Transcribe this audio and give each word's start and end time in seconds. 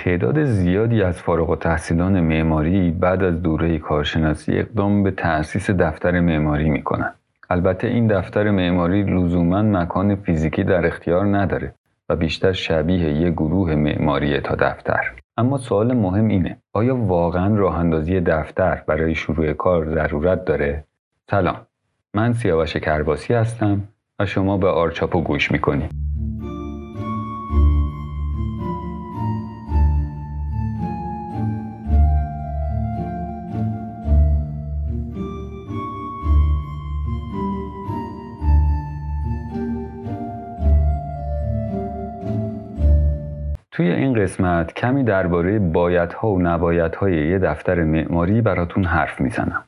تعداد 0.00 0.44
زیادی 0.44 1.02
از 1.02 1.22
فارغ 1.22 1.50
التحصیلان 1.50 2.20
معماری 2.20 2.90
بعد 2.90 3.22
از 3.22 3.42
دوره 3.42 3.78
کارشناسی 3.78 4.58
اقدام 4.58 5.02
به 5.02 5.10
تأسیس 5.10 5.70
دفتر 5.70 6.20
معماری 6.20 6.70
می‌کنند. 6.70 7.14
البته 7.50 7.88
این 7.88 8.06
دفتر 8.06 8.50
معماری 8.50 9.02
لزوما 9.02 9.62
مکان 9.62 10.16
فیزیکی 10.16 10.64
در 10.64 10.86
اختیار 10.86 11.36
نداره 11.36 11.74
و 12.08 12.16
بیشتر 12.16 12.52
شبیه 12.52 13.08
یک 13.08 13.32
گروه 13.32 13.74
معماری 13.74 14.40
تا 14.40 14.54
دفتر. 14.54 15.12
اما 15.36 15.58
سوال 15.58 15.96
مهم 15.96 16.28
اینه 16.28 16.56
آیا 16.72 16.96
واقعا 16.96 17.56
راه 17.56 17.78
اندازی 17.78 18.20
دفتر 18.20 18.82
برای 18.86 19.14
شروع 19.14 19.52
کار 19.52 19.86
ضرورت 19.94 20.44
داره؟ 20.44 20.84
سلام 21.30 21.56
من 22.14 22.32
سیاوش 22.32 22.76
کرباسی 22.76 23.34
هستم 23.34 23.82
و 24.18 24.26
شما 24.26 24.56
به 24.56 24.68
آرچاپو 24.68 25.20
گوش 25.20 25.52
می‌کنید. 25.52 25.90
توی 43.78 43.92
این 43.92 44.14
قسمت 44.14 44.74
کمی 44.74 45.04
درباره 45.04 45.58
بایدها 45.58 46.28
و 46.28 46.42
نبایدهای 46.42 47.28
یه 47.28 47.38
دفتر 47.38 47.84
معماری 47.84 48.40
براتون 48.40 48.84
حرف 48.84 49.20
می‌زنم. 49.20 49.64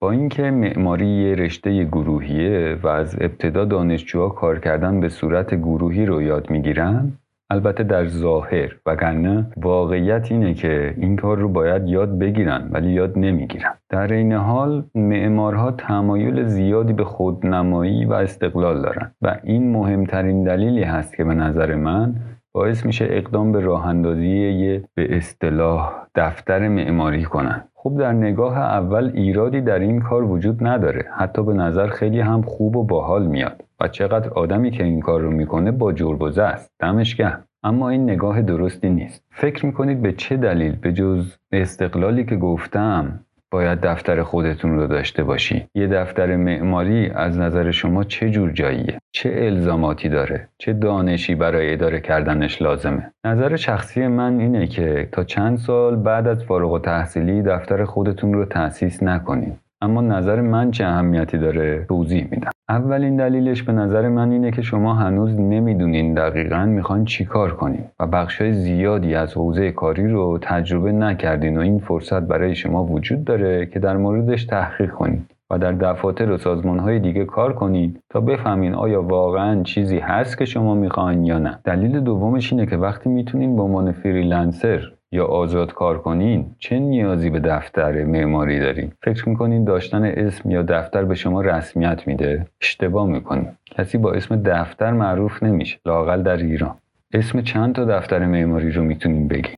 با 0.00 0.10
اینکه 0.10 0.42
معماری 0.42 1.06
یه 1.06 1.34
رشته 1.34 1.84
گروهیه 1.84 2.78
و 2.82 2.88
از 2.88 3.16
ابتدا 3.20 3.64
دانشجوها 3.64 4.28
کار 4.28 4.58
کردن 4.58 5.00
به 5.00 5.08
صورت 5.08 5.54
گروهی 5.54 6.06
رو 6.06 6.22
یاد 6.22 6.50
می‌گیرن 6.50 7.12
البته 7.50 7.84
در 7.84 8.06
ظاهر 8.06 8.76
وگرنه 8.86 9.46
واقعیت 9.56 10.32
اینه 10.32 10.54
که 10.54 10.94
این 10.96 11.16
کار 11.16 11.38
رو 11.38 11.48
باید 11.48 11.88
یاد 11.88 12.18
بگیرن 12.18 12.68
ولی 12.70 12.90
یاد 12.90 13.18
نمی‌گیرن 13.18 13.74
در 13.88 14.12
این 14.12 14.32
حال 14.32 14.84
معمارها 14.94 15.70
تمایل 15.70 16.44
زیادی 16.44 16.92
به 16.92 17.04
خودنمایی 17.04 18.04
و 18.04 18.12
استقلال 18.12 18.82
دارن 18.82 19.10
و 19.22 19.36
این 19.42 19.72
مهمترین 19.72 20.44
دلیلی 20.44 20.82
هست 20.82 21.16
که 21.16 21.24
به 21.24 21.34
نظر 21.34 21.74
من 21.74 22.14
باعث 22.58 22.86
میشه 22.86 23.06
اقدام 23.10 23.52
به 23.52 23.60
راه 23.60 23.86
اندازی 23.86 24.28
یه 24.28 24.84
به 24.94 25.16
اصطلاح 25.16 25.92
دفتر 26.14 26.68
معماری 26.68 27.24
کنن. 27.24 27.64
خب 27.74 27.98
در 27.98 28.12
نگاه 28.12 28.58
اول 28.58 29.10
ایرادی 29.14 29.60
در 29.60 29.78
این 29.78 30.00
کار 30.00 30.24
وجود 30.24 30.66
نداره. 30.66 31.04
حتی 31.16 31.42
به 31.42 31.54
نظر 31.54 31.86
خیلی 31.86 32.20
هم 32.20 32.42
خوب 32.42 32.76
و 32.76 32.84
باحال 32.84 33.26
میاد. 33.26 33.64
و 33.80 33.88
چقدر 33.88 34.30
آدمی 34.30 34.70
که 34.70 34.84
این 34.84 35.00
کار 35.00 35.20
رو 35.20 35.30
می‌کنه 35.30 35.70
با 35.70 35.92
جربوزه 35.92 36.42
است. 36.42 36.70
دمش 36.80 37.16
گرم. 37.16 37.44
اما 37.62 37.88
این 37.88 38.10
نگاه 38.10 38.42
درستی 38.42 38.90
نیست. 38.90 39.24
فکر 39.30 39.66
می‌کنید 39.66 40.02
به 40.02 40.12
چه 40.12 40.36
دلیل؟ 40.36 40.76
به 40.76 40.92
جز 40.92 41.36
استقلالی 41.52 42.24
که 42.24 42.36
گفتم 42.36 43.20
باید 43.50 43.80
دفتر 43.80 44.22
خودتون 44.22 44.76
رو 44.76 44.86
داشته 44.86 45.24
باشی. 45.24 45.66
یه 45.74 45.86
دفتر 45.86 46.36
معماری 46.36 47.10
از 47.10 47.38
نظر 47.38 47.70
شما 47.70 48.04
چه 48.04 48.30
جور 48.30 48.50
جاییه؟ 48.50 48.98
چه 49.12 49.32
الزاماتی 49.36 50.08
داره؟ 50.08 50.48
چه 50.58 50.72
دانشی 50.72 51.34
برای 51.34 51.72
اداره 51.72 52.00
کردنش 52.00 52.62
لازمه؟ 52.62 53.12
نظر 53.24 53.56
شخصی 53.56 54.06
من 54.06 54.40
اینه 54.40 54.66
که 54.66 55.08
تا 55.12 55.24
چند 55.24 55.58
سال 55.58 55.96
بعد 55.96 56.28
از 56.28 56.44
فارغ 56.44 56.72
و 56.72 56.78
تحصیلی 56.78 57.42
دفتر 57.42 57.84
خودتون 57.84 58.34
رو 58.34 58.44
تأسیس 58.44 59.02
نکنید 59.02 59.58
اما 59.80 60.00
نظر 60.00 60.40
من 60.40 60.70
چه 60.70 60.84
اهمیتی 60.84 61.38
داره 61.38 61.84
توضیح 61.88 62.28
میدم. 62.30 62.50
اولین 62.70 63.16
دلیلش 63.16 63.62
به 63.62 63.72
نظر 63.72 64.08
من 64.08 64.30
اینه 64.30 64.50
که 64.50 64.62
شما 64.62 64.94
هنوز 64.94 65.40
نمی‌دونین 65.40 66.14
دقیقا 66.14 66.66
می‌خواین 66.66 67.04
چیکار 67.04 67.54
کنین 67.54 67.84
و 68.00 68.06
بخشای 68.06 68.52
زیادی 68.52 69.14
از 69.14 69.34
حوزه 69.34 69.72
کاری 69.72 70.08
رو 70.08 70.38
تجربه 70.42 70.92
نکردین 70.92 71.58
و 71.58 71.60
این 71.60 71.78
فرصت 71.78 72.20
برای 72.20 72.54
شما 72.54 72.84
وجود 72.84 73.24
داره 73.24 73.66
که 73.66 73.78
در 73.78 73.96
موردش 73.96 74.44
تحقیق 74.44 74.90
کنید 74.90 75.30
و 75.50 75.58
در 75.58 75.72
دفاتر 75.72 76.30
و 76.30 76.38
سازمان 76.38 76.98
دیگه 76.98 77.24
کار 77.24 77.52
کنید 77.52 78.00
تا 78.10 78.20
بفهمین 78.20 78.74
آیا 78.74 79.02
واقعا 79.02 79.62
چیزی 79.62 79.98
هست 79.98 80.38
که 80.38 80.44
شما 80.44 80.74
می‌خواین 80.74 81.24
یا 81.24 81.38
نه. 81.38 81.58
دلیل 81.64 82.00
دومش 82.00 82.52
اینه 82.52 82.66
که 82.66 82.76
وقتی 82.76 83.08
می‌تونین 83.08 83.56
به 83.56 83.62
عنوان 83.62 83.92
فریلنسر 83.92 84.92
یا 85.12 85.24
آزاد 85.24 85.72
کار 85.72 85.98
کنین 85.98 86.54
چه 86.58 86.78
نیازی 86.78 87.30
به 87.30 87.40
دفتر 87.40 88.04
معماری 88.04 88.60
دارین؟ 88.60 88.92
فکر 89.02 89.28
می‌کنین 89.28 89.64
داشتن 89.64 90.04
اسم 90.04 90.50
یا 90.50 90.62
دفتر 90.62 91.04
به 91.04 91.14
شما 91.14 91.40
رسمیت 91.40 92.06
میده؟ 92.06 92.46
اشتباه 92.60 93.06
می‌کنین. 93.06 93.48
کسی 93.66 93.98
با 93.98 94.12
اسم 94.12 94.42
دفتر 94.42 94.92
معروف 94.92 95.42
نمیشه 95.42 95.78
لاقل 95.86 96.22
در 96.22 96.36
ایران. 96.36 96.74
اسم 97.12 97.40
چند 97.40 97.74
تا 97.74 97.84
دفتر 97.84 98.26
معماری 98.26 98.70
رو 98.70 98.82
می‌تونین 98.82 99.28
بگین 99.28 99.54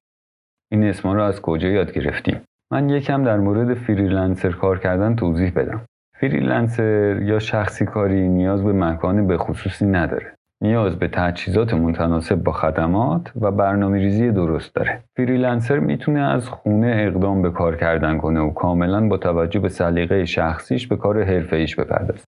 این 0.72 0.84
اسما 0.84 1.14
رو 1.14 1.22
از 1.22 1.42
کجا 1.42 1.68
یاد 1.68 1.92
گرفتیم؟ 1.92 2.40
من 2.72 2.88
یکم 2.88 3.24
در 3.24 3.36
مورد 3.36 3.74
فریلنسر 3.74 4.50
کار 4.50 4.78
کردن 4.78 5.16
توضیح 5.16 5.52
بدم. 5.56 5.80
فریلنسر 6.20 7.22
یا 7.22 7.38
شخصی 7.38 7.86
کاری 7.86 8.28
نیاز 8.28 8.64
به 8.64 8.72
مکان 8.72 9.26
به 9.26 9.38
خصوصی 9.38 9.86
نداره. 9.86 10.32
نیاز 10.62 10.98
به 10.98 11.08
تجهیزات 11.08 11.74
متناسب 11.74 12.34
با 12.34 12.52
خدمات 12.52 13.32
و 13.40 13.50
برنامه 13.50 13.98
ریزی 13.98 14.30
درست 14.30 14.74
داره. 14.74 15.00
فریلنسر 15.16 15.78
می‌تونه 15.78 16.20
از 16.20 16.48
خونه 16.48 16.94
اقدام 16.96 17.42
به 17.42 17.50
کار 17.50 17.76
کردن 17.76 18.18
کنه 18.18 18.40
و 18.40 18.50
کاملا 18.50 19.08
با 19.08 19.16
توجه 19.16 19.60
به 19.60 19.68
سلیقه 19.68 20.24
شخصیش 20.24 20.86
به 20.86 20.96
کارهاش 20.96 21.76
بپردازه. 21.76 22.24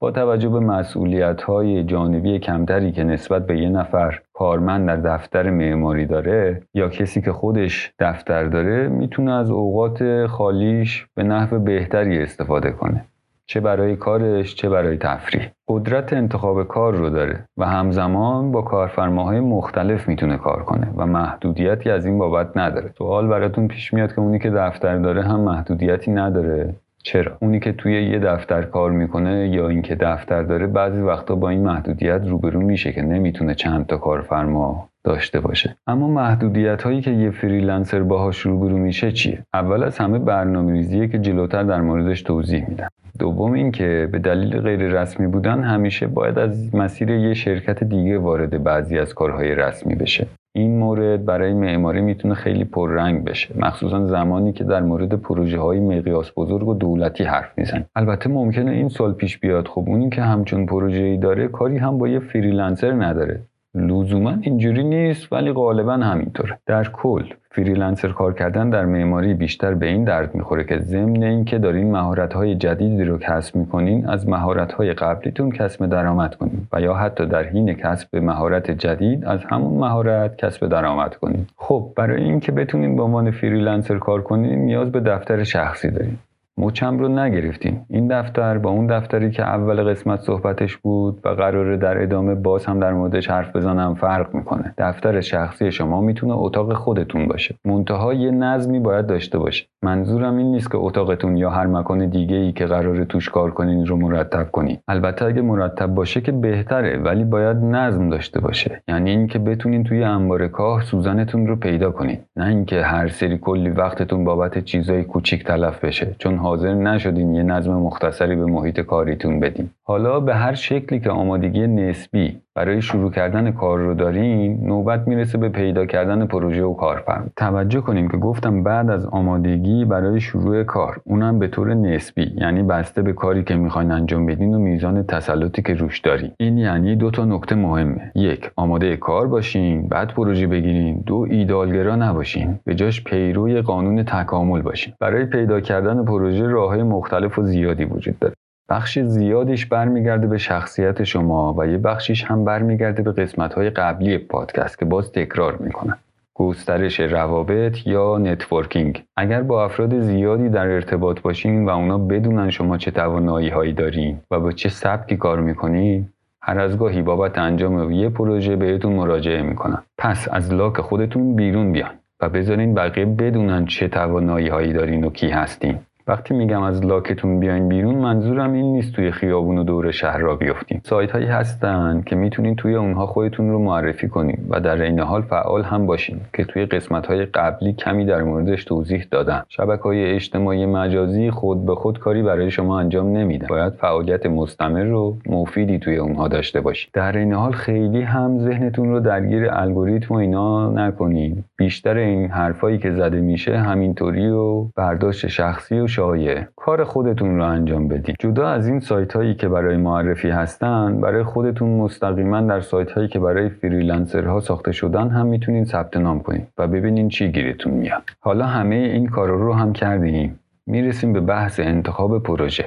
با 0.00 0.10
توجه 0.10 0.48
به 0.48 0.60
مسئولیت 0.60 1.42
های 1.42 1.84
جانبی 1.84 2.38
کمتری 2.38 2.92
که 2.92 3.04
نسبت 3.04 3.46
به 3.46 3.58
یه 3.58 3.68
نفر 3.68 4.18
کارمند 4.32 4.86
در 4.86 4.96
دفتر 4.96 5.50
معماری 5.50 6.06
داره 6.06 6.62
یا 6.74 6.88
کسی 6.88 7.20
که 7.20 7.32
خودش 7.32 7.92
دفتر 7.98 8.44
داره 8.44 8.88
می‌تونه 8.88 9.32
از 9.32 9.50
اوقات 9.50 10.26
خالیش 10.26 11.06
به 11.14 11.22
نحو 11.22 11.58
بهتری 11.58 12.22
استفاده 12.22 12.70
کنه. 12.70 13.04
چه 13.50 13.60
برای 13.60 13.96
کارش 13.96 14.54
چه 14.54 14.68
برای 14.68 14.96
تفریح. 14.96 15.50
قدرت 15.68 16.12
انتخاب 16.12 16.68
کار 16.68 16.94
رو 16.94 17.10
داره 17.10 17.44
و 17.56 17.66
همزمان 17.66 18.52
با 18.52 18.62
کارفرماهای 18.62 19.40
مختلف 19.40 20.08
می‌تونه 20.08 20.36
کار 20.36 20.62
کنه 20.62 20.88
و 20.96 21.06
محدودیتی 21.06 21.90
از 21.90 22.06
این 22.06 22.18
بابت 22.18 22.56
نداره. 22.56 22.90
سوال 22.98 23.26
براتون 23.26 23.68
پیش 23.68 23.94
میاد 23.94 24.14
که 24.14 24.20
اونی 24.20 24.38
که 24.38 24.50
دفتر 24.50 24.98
داره 24.98 25.22
هم 25.22 25.40
محدودیتی 25.40 26.10
نداره. 26.10 26.74
چرا؟ 27.02 27.32
اونی 27.40 27.60
که 27.60 27.72
توی 27.72 28.10
یه 28.10 28.18
دفتر 28.18 28.62
کار 28.62 28.90
می‌کنه 28.90 29.48
یا 29.48 29.68
اینکه 29.68 29.94
دفتر 29.94 30.42
داره 30.42 30.66
بعضی 30.66 31.00
وقتا 31.00 31.34
با 31.34 31.48
این 31.48 31.62
محدودیت 31.62 32.20
روبرو 32.24 32.60
میشه 32.60 32.92
که 32.92 33.02
نمی‌تونه 33.02 33.54
چند 33.54 33.86
تا 33.86 33.96
کارفرما 33.96 34.87
داشته 35.04 35.40
باشه. 35.40 35.76
اما 35.86 36.08
محدودیت 36.08 36.82
هایی 36.82 37.00
که 37.00 37.10
یه 37.10 37.30
فریلنسر 37.30 38.02
باهاش 38.02 38.38
روبرو 38.38 38.78
میشه 38.78 39.12
چیه؟ 39.12 39.46
اول 39.54 39.82
از 39.82 39.98
همه 39.98 40.18
برنامه‌ریزیه 40.18 41.08
که 41.08 41.18
جلوتر 41.18 41.62
در 41.62 41.80
موردش 41.80 42.22
توضیح 42.22 42.68
میدم. 42.68 42.88
دوم 43.18 43.52
اینکه 43.52 44.08
به 44.12 44.18
دلیل 44.18 44.60
غیر 44.60 44.80
رسمی 44.80 45.26
بودن 45.26 45.62
همیشه 45.62 46.06
باید 46.06 46.38
از 46.38 46.74
مسیر 46.74 47.10
یه 47.10 47.34
شرکت 47.34 47.84
دیگه 47.84 48.18
وارد 48.18 48.62
بعضی 48.62 48.98
از 48.98 49.14
کارهای 49.14 49.54
رسمی 49.54 49.94
بشه. 49.94 50.26
این 50.54 50.78
مورد 50.78 51.24
برای 51.24 51.54
معماری 51.54 52.00
می‌تونه 52.00 52.34
خیلی 52.34 52.64
پررنگ 52.64 53.24
بشه. 53.24 53.54
مخصوصا 53.58 54.06
زمانی 54.06 54.52
که 54.52 54.64
در 54.64 54.80
مورد 54.80 55.14
پروژه 55.14 55.58
های 55.58 55.80
مقیاس 55.80 56.32
بزرگ 56.36 56.68
و 56.68 56.74
دولتی 56.74 57.24
حرف 57.24 57.58
میزنیم 57.58 57.84
البته 57.96 58.28
ممکنه 58.28 58.70
این 58.70 58.88
سوال 58.88 59.12
پیش 59.12 59.38
بیاد. 59.38 59.68
خب 59.68 59.84
اونی 59.86 60.10
که 60.10 60.22
همچون 60.22 60.66
پروژه 60.66 61.02
ای 61.02 61.16
داره 61.16 61.48
کاری 61.48 61.76
هم 61.76 61.98
با 61.98 62.08
یه 62.08 62.18
فریلنسر 62.18 62.92
نداره. 62.92 63.40
لزوما 63.74 64.34
اینجوری 64.40 64.84
نیست 64.84 65.32
ولی 65.32 65.52
غالبا 65.52 65.92
همینطوره. 65.92 66.58
در 66.66 66.84
کل 66.84 67.24
فریلنسر 67.50 68.08
کار 68.08 68.34
کردن 68.34 68.70
در 68.70 68.84
معماری 68.84 69.34
بیشتر 69.34 69.74
به 69.74 69.86
این 69.86 70.04
درد 70.04 70.34
می‌خوره 70.34 70.64
که 70.64 70.78
ضمن 70.78 71.22
اینکه 71.22 71.58
دارین 71.58 71.90
مهارت 71.90 72.32
های 72.32 72.54
جدیدی 72.54 73.04
رو 73.04 73.18
کسب 73.18 73.56
می‌کنین 73.56 74.06
از 74.06 74.28
مهارت 74.28 74.72
های 74.72 74.92
قبلیتون 74.92 75.50
کسب 75.50 75.86
درآمد 75.86 76.34
کنین 76.34 76.66
و 76.72 76.80
یا 76.80 76.94
حتی 76.94 77.26
در 77.26 77.42
حین 77.42 77.74
کسب 77.74 78.16
مهارت 78.16 78.70
جدید 78.70 79.24
از 79.24 79.44
همون 79.44 79.78
مهارت 79.78 80.36
کسب 80.36 80.68
درآمد 80.68 81.14
کنین. 81.14 81.46
خب 81.56 81.92
برای 81.96 82.22
اینکه 82.24 82.52
بتونین 82.52 82.96
به 82.96 83.02
عنوان 83.02 83.30
فریلنسر 83.30 83.98
کار 83.98 84.22
کنین 84.22 84.58
نیاز 84.58 84.92
به 84.92 85.00
دفتر 85.00 85.44
شخصی 85.44 85.90
دارین. 85.90 86.18
مچم 86.58 86.98
رو 86.98 87.08
نگرفتین. 87.08 87.86
این 87.90 88.08
دفتر 88.08 88.58
با 88.58 88.70
اون 88.70 88.86
دفتری 88.86 89.30
که 89.30 89.42
اول 89.42 89.82
قسمت 89.82 90.20
صحبتش 90.20 90.76
بود 90.76 91.20
و 91.24 91.28
قراره 91.28 91.76
در 91.76 92.02
ادامه 92.02 92.34
باز 92.34 92.66
هم 92.66 92.80
در 92.80 92.92
موردش 92.92 93.30
حرف 93.30 93.56
بزنم 93.56 93.94
فرق 93.94 94.34
می‌کنه. 94.34 94.74
دفتر 94.78 95.20
شخصی 95.20 95.72
شما 95.72 96.00
می‌تونه 96.00 96.32
اتاق 96.36 96.72
خودتون 96.72 97.26
باشه. 97.26 97.54
منتها 97.64 98.14
یه 98.14 98.30
نظمی 98.30 98.80
باید 98.80 99.06
داشته 99.06 99.38
باشه. 99.38 99.66
منظورم 99.82 100.36
این 100.36 100.52
نیست 100.52 100.70
که 100.70 100.78
اتاقتون 100.78 101.36
یا 101.36 101.50
هر 101.50 101.66
مکان 101.66 102.06
دیگه 102.06 102.36
ای 102.36 102.52
که 102.52 102.66
قراره 102.66 103.04
توش 103.04 103.28
کار 103.28 103.50
کنین 103.50 103.86
رو 103.86 103.96
مرتب 103.96 104.50
کنین. 104.50 104.78
البته 104.88 105.24
اگه 105.24 105.42
مرتب 105.42 105.86
باشه 105.86 106.20
که 106.20 106.32
بهتره 106.32 106.98
ولی 106.98 107.24
باید 107.24 107.56
نظم 107.56 108.08
داشته 108.08 108.40
باشه. 108.40 108.82
یعنی 108.88 109.10
اینکه 109.10 109.38
بتونین 109.38 109.84
توی 109.84 110.04
انبار 110.04 110.48
کاه 110.48 110.82
سوزنتون 110.82 111.46
رو 111.46 111.56
پیدا 111.56 111.90
کنین. 111.90 112.18
نه 112.36 112.46
اینکه 112.46 112.82
هر 112.82 113.08
سری 113.08 113.38
کلی 113.38 113.70
وقتتون 113.70 114.24
بابت 114.24 114.58
چیزای 114.58 115.04
کوچیک 115.04 115.44
تلف 115.44 115.84
بشه. 115.84 116.14
چون 116.18 116.36
حاضر 116.48 116.74
نشدین 116.74 117.34
یه 117.34 117.42
نظم 117.42 117.72
مختصری 117.72 118.36
به 118.36 118.46
محیط 118.46 118.80
کاریتون 118.80 119.40
بدین 119.40 119.70
حالا 119.82 120.20
به 120.20 120.34
هر 120.34 120.54
شکلی 120.54 121.00
که 121.00 121.10
آمادگی 121.10 121.66
نسبی 121.66 122.40
برای 122.58 122.82
شروع 122.82 123.10
کردن 123.10 123.50
کار 123.50 123.78
رو 123.78 123.94
دارین 123.94 124.66
نوبت 124.66 125.08
می‌رسه 125.08 125.38
به 125.38 125.48
پیدا 125.48 125.86
کردن 125.86 126.26
پروژه 126.26 126.62
و 126.62 126.74
کارفرما. 126.74 127.26
توجه 127.36 127.80
کنیم 127.80 128.08
که 128.08 128.16
گفتم 128.16 128.62
بعد 128.62 128.90
از 128.90 129.06
آمادگی 129.06 129.84
برای 129.84 130.20
شروع 130.20 130.64
کار 130.64 131.00
اونم 131.04 131.38
به 131.38 131.48
طور 131.48 131.74
نسبی 131.74 132.32
یعنی 132.36 132.62
بسته 132.62 133.02
به 133.02 133.12
کاری 133.12 133.44
که 133.44 133.54
می‌خواین 133.54 133.90
انجام 133.90 134.26
بدین 134.26 134.54
و 134.54 134.58
میزان 134.58 135.02
تسلطی 135.02 135.62
که 135.62 135.74
روش 135.74 136.00
دارین. 136.00 136.30
این 136.36 136.58
یعنی 136.58 136.96
دو 136.96 137.10
تا 137.10 137.24
نکته 137.24 137.54
مهمه. 137.54 138.12
یک 138.14 138.50
آماده 138.56 138.96
کار 138.96 139.26
باشین 139.28 139.88
بعد 139.88 140.08
پروژه 140.08 140.46
بگیرین. 140.46 141.02
دو 141.06 141.26
ایدالگرا 141.30 141.96
نباشین. 141.96 142.58
به 142.64 142.74
جاش 142.74 143.04
پیروی 143.04 143.60
قانون 143.62 144.02
تکامل 144.02 144.62
باشین. 144.62 144.94
برای 145.00 145.24
پیدا 145.24 145.60
کردن 145.60 146.04
پروژه 146.04 146.46
راههای 146.46 146.82
مختلف 146.82 147.38
و 147.38 147.42
زیادی 147.42 147.84
وجود 147.84 148.18
داره. 148.18 148.34
بخش 148.70 148.98
زیادیش 148.98 149.66
برمیگرده 149.66 150.26
به 150.26 150.38
شخصیت 150.38 151.04
شما 151.04 151.54
و 151.58 151.66
یه 151.66 151.78
بخشیش 151.78 152.24
هم 152.24 152.44
برمیگرده 152.44 153.02
به 153.02 153.12
قسمت 153.12 153.54
های 153.54 153.70
قبلی 153.70 154.18
پادکست 154.18 154.78
که 154.78 154.84
باز 154.84 155.12
تکرار 155.12 155.56
می‌کنم 155.56 155.96
گسترش 156.34 157.00
روابط 157.00 157.86
یا 157.86 158.18
networking. 158.18 159.04
اگر 159.16 159.42
با 159.42 159.64
افراد 159.64 160.00
زیادی 160.00 160.48
در 160.48 160.66
ارتباط 160.66 161.20
باشین 161.20 161.64
و 161.64 161.68
اونا 161.68 161.98
بدونن 161.98 162.50
شما 162.50 162.78
چه 162.78 162.90
توانایی 162.90 163.48
هایی 163.48 163.72
دارین 163.72 164.20
و 164.30 164.40
با 164.40 164.52
چه 164.52 164.68
سبکی 164.68 165.16
کار 165.16 165.40
می‌کنین 165.40 166.08
هر 166.42 166.58
از 166.58 166.78
گاهی 166.78 167.02
بابت 167.02 167.38
انجام 167.38 167.92
یه 167.92 168.08
پروژه 168.08 168.56
بهتون 168.56 168.92
مراجعه 168.92 169.42
می‌کنن 169.42 169.82
پس 169.98 170.28
از 170.32 170.52
لاک 170.54 170.80
خودتون 170.80 171.36
بیرون 171.36 171.72
بیاین 171.72 171.90
و 172.20 172.28
بذارین 172.28 172.74
بقیه 172.74 173.04
بدونن 173.04 173.66
چه 173.66 173.88
توانایی 173.88 174.48
هایی 174.48 174.72
دارین 174.72 175.04
و 175.04 175.10
کی 175.10 175.28
هستین. 175.28 175.78
وقتی 176.08 176.34
میگم 176.34 176.62
از 176.62 176.84
لاکتون 176.84 177.40
بیاین 177.40 177.68
بیرون 177.68 177.94
منظورم 177.94 178.52
این 178.52 178.72
نیست 178.72 178.92
توی 178.92 179.10
خیابون 179.10 179.58
و 179.58 179.64
دور 179.64 179.90
شهر 179.90 180.18
را 180.18 180.36
بیفتیم 180.36 180.80
سایت 180.84 181.10
هایی 181.10 181.26
هستن 181.26 182.02
که 182.06 182.16
می‌تونین 182.16 182.56
توی 182.56 182.74
اونها 182.74 183.06
خودتون 183.06 183.50
رو 183.50 183.58
معرفی 183.58 184.08
کنین 184.08 184.46
و 184.48 184.60
در 184.60 184.82
این 184.82 185.00
حال 185.00 185.22
فعال 185.22 185.62
هم 185.62 185.86
باشین 185.86 186.20
که 186.34 186.44
توی 186.44 186.66
قسمت 186.66 187.06
های 187.06 187.24
قبلی 187.24 187.72
کمی 187.72 188.04
در 188.04 188.22
موردش 188.22 188.64
توضیح 188.64 189.06
دادم 189.10 189.44
شبکه 189.48 189.82
های 189.82 190.14
اجتماعی 190.14 190.66
مجازی 190.66 191.30
خود 191.30 191.66
به 191.66 191.74
خود 191.74 191.98
کاری 191.98 192.22
برای 192.22 192.50
شما 192.50 192.80
انجام 192.80 193.16
نمیدن. 193.16 193.46
باید 193.46 193.72
فعالیت 193.72 194.26
مستمر 194.26 194.92
و 194.92 195.18
مفیدی 195.26 195.78
توی 195.78 195.96
اونها 195.96 196.28
داشته 196.28 196.60
باشین. 196.60 196.90
در 196.92 197.16
این 197.16 197.32
حال 197.32 197.52
خیلی 197.52 198.02
هم 198.02 198.38
ذهنتون 198.38 198.88
رو 198.88 199.00
درگیر 199.00 199.48
الگوریتم 199.50 200.14
و 200.14 200.18
اینا 200.18 200.70
نکنین. 200.70 201.44
بیشتر 201.56 201.96
این 201.96 202.30
حرفایی 202.30 202.78
که 202.78 202.90
زده 202.90 203.20
میشه 203.20 203.58
همینطوری 203.58 204.28
و 204.28 204.64
برداشت 204.76 205.26
شخصی 205.26 205.78
و 205.78 205.86
شایع. 205.98 206.44
کار 206.56 206.84
خودتون 206.84 207.36
رو 207.36 207.44
انجام 207.44 207.88
بدین. 207.88 208.14
جدا 208.20 208.48
از 208.48 208.68
این 208.68 208.80
سایت 208.80 209.16
هایی 209.16 209.34
که 209.34 209.48
برای 209.48 209.76
معرفی 209.76 210.30
هستن 210.30 211.00
برای 211.00 211.22
خودتون 211.22 211.68
مستقیما 211.68 212.40
در 212.40 212.60
سایت 212.60 212.90
هایی 212.90 213.08
که 213.08 213.18
برای 213.18 213.48
فریلنسرها 213.48 214.40
ساخته 214.40 214.72
شدن 214.72 215.08
هم 215.08 215.26
می‌تونین 215.26 215.64
ثبت 215.64 215.96
نام 215.96 216.20
کنین 216.20 216.46
و 216.58 216.66
ببینین 216.66 217.08
چی 217.08 217.32
گیرتون 217.32 217.72
میاد. 217.72 218.02
حالا 218.20 218.46
همه 218.46 218.74
این 218.74 219.06
کار 219.06 219.28
رو 219.28 219.52
هم 219.52 219.72
کردیم. 219.72 220.38
می‌رسیم 220.66 221.12
به 221.12 221.20
بحث 221.20 221.60
انتخاب 221.60 222.22
پروژه. 222.22 222.64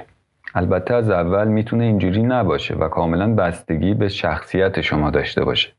البته 0.55 0.93
از 0.93 1.09
اول 1.09 1.47
می‌تونه 1.47 1.83
اینجوری 1.83 2.23
نباشه 2.23 2.75
و 2.75 2.87
کاملا 2.87 3.35
بستگی 3.35 3.93
به 3.93 4.07
شخصیت 4.07 4.81
شما 4.81 5.09
داشته 5.09 5.43
باشه. 5.43 5.69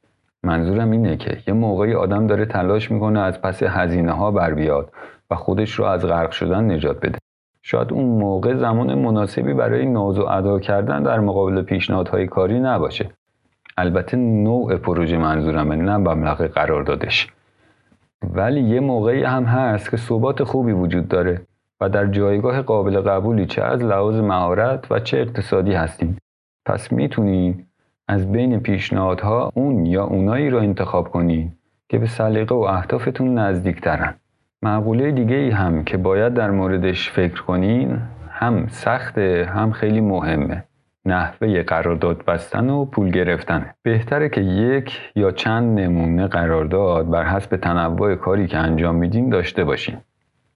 منظورم 0.43 0.91
اینه 0.91 1.17
که 1.17 1.39
یه 1.47 1.55
موقعی 1.55 1.95
آدم 1.95 2.27
داره 2.27 2.45
تلاش 2.45 2.91
می‌کنه 2.91 3.21
از 3.21 3.43
پس 3.43 3.63
هزینه 3.63 4.13
ها 4.13 4.31
بر 4.31 4.55
بیاد 4.55 4.93
و 5.31 5.35
خودش 5.35 5.73
رو 5.75 5.85
از 5.85 6.07
غرق 6.07 6.31
شدن 6.31 6.71
نجات 6.71 7.01
بده. 7.01 7.19
شاید 7.63 7.93
اون 7.93 8.05
موقع 8.05 8.55
زمان 8.55 8.95
مناسبی 8.95 9.55
برای 9.55 9.87
ناز 9.87 10.19
و 10.19 10.23
ادا 10.23 10.59
کردن 10.59 11.03
در 11.03 11.21
مقابل 11.21 11.63
پیشنهادهای 11.63 12.27
کاری 12.27 12.61
نباشه. 12.61 13.11
البته 13.77 14.17
نوع 14.17 14.77
پروژه 14.77 15.19
منظورمه 15.19 15.77
نه 15.77 15.97
مبلغ 15.97 16.47
قرار 16.47 16.83
دادش. 16.83 17.29
ولی 18.35 18.61
یه 18.61 18.81
موقعی 18.81 19.25
هم 19.25 19.45
هست 19.45 19.91
که 19.91 19.97
ثبات 19.97 20.45
خوبی 20.45 20.73
وجود 20.73 21.09
داره 21.09 21.47
و 21.81 21.89
در 21.89 22.07
جایگاه 22.07 22.63
قابل 22.63 23.01
قبولی 23.01 23.47
چه 23.47 23.63
از 23.63 23.83
لحاظ 23.83 24.17
مهارت 24.17 24.93
و 24.93 25.01
چه 25.01 25.19
اقتصادی 25.19 25.73
هستیم. 25.73 26.17
پس 26.67 26.93
می‌تونید 26.93 27.67
از 28.09 28.33
بین 28.33 28.61
پیشنهادها 28.61 29.53
اون 29.55 29.87
یا 29.87 30.05
اونایی 30.05 30.51
را 30.51 30.61
انتخاب 30.61 31.09
کنید 31.09 31.53
که 31.89 31.99
به 31.99 32.07
سلیقه 32.07 32.55
و 32.55 32.59
اهدافتون 32.59 33.39
نزدیکترن. 33.39 34.15
معقوله 34.65 35.13
دیگه 35.13 35.37
ای 35.37 35.51
هم 35.51 35.85
که 35.85 35.97
باید 35.97 36.35
در 36.35 36.51
موردش 36.51 37.11
فکر 37.11 37.43
کنین 37.43 37.99
هم 38.31 38.67
سخته 38.69 39.51
هم 39.55 39.73
خیلی 39.73 40.01
مهمه. 40.01 40.65
نحوه 41.05 41.63
قرارداد 41.63 42.25
بستن 42.25 42.71
و 42.71 42.85
پول 42.85 43.11
گرفتن 43.11 43.71
بهتره 43.83 44.29
که 44.29 44.41
یک 44.41 45.01
یا 45.17 45.31
چند 45.31 45.81
نمونه 45.81 46.27
قرارداد 46.27 47.11
بر 47.11 47.25
حسب 47.25 47.57
تنوع 47.57 48.15
کاری 48.15 48.47
که 48.47 48.59
انجام 48.59 48.95
میدین 48.95 49.29
داشته 49.29 49.65
باشین. 49.65 49.97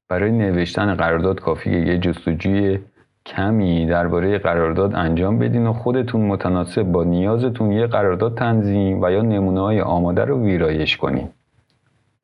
برای 0.09 0.33
نوشتن 0.33 0.95
قرارداد 0.95 1.41
کافیه 1.41 1.81
یه 1.81 1.99
جستجوی 1.99 2.79
کمی 3.27 3.87
درباره 3.87 4.39
قرارداد 4.39 4.95
انجام 4.95 5.39
بدین 5.39 5.67
و 5.67 5.73
خودتون 5.73 6.21
متناسب 6.21 6.83
با 6.83 7.05
نیازتون 7.05 7.73
یه 7.73 7.87
قرارداد 7.87 8.39
تنظیم 8.39 9.03
و 9.03 9.11
یا 9.11 9.23
نمونه 9.23 9.61
های 9.61 9.81
آماده 9.81 10.25
رو 10.25 10.43
ویرایش 10.45 10.97
کنین. 10.97 11.29